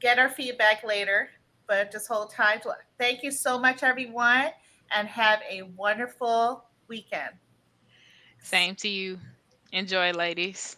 get 0.01 0.19
our 0.19 0.29
feedback 0.29 0.85
later, 0.85 1.31
but 1.67 1.91
just 1.91 2.07
hold 2.09 2.31
tight. 2.33 2.65
Thank 2.99 3.23
you 3.25 3.31
so 3.33 3.59
much, 3.59 3.83
everyone, 3.83 4.51
and 4.95 5.09
have 5.09 5.41
a 5.49 5.63
wonderful 5.63 6.65
weekend. 6.87 7.35
Same 8.41 8.75
to 8.77 8.89
you. 8.89 9.19
Enjoy, 9.73 10.13
ladies. 10.13 10.77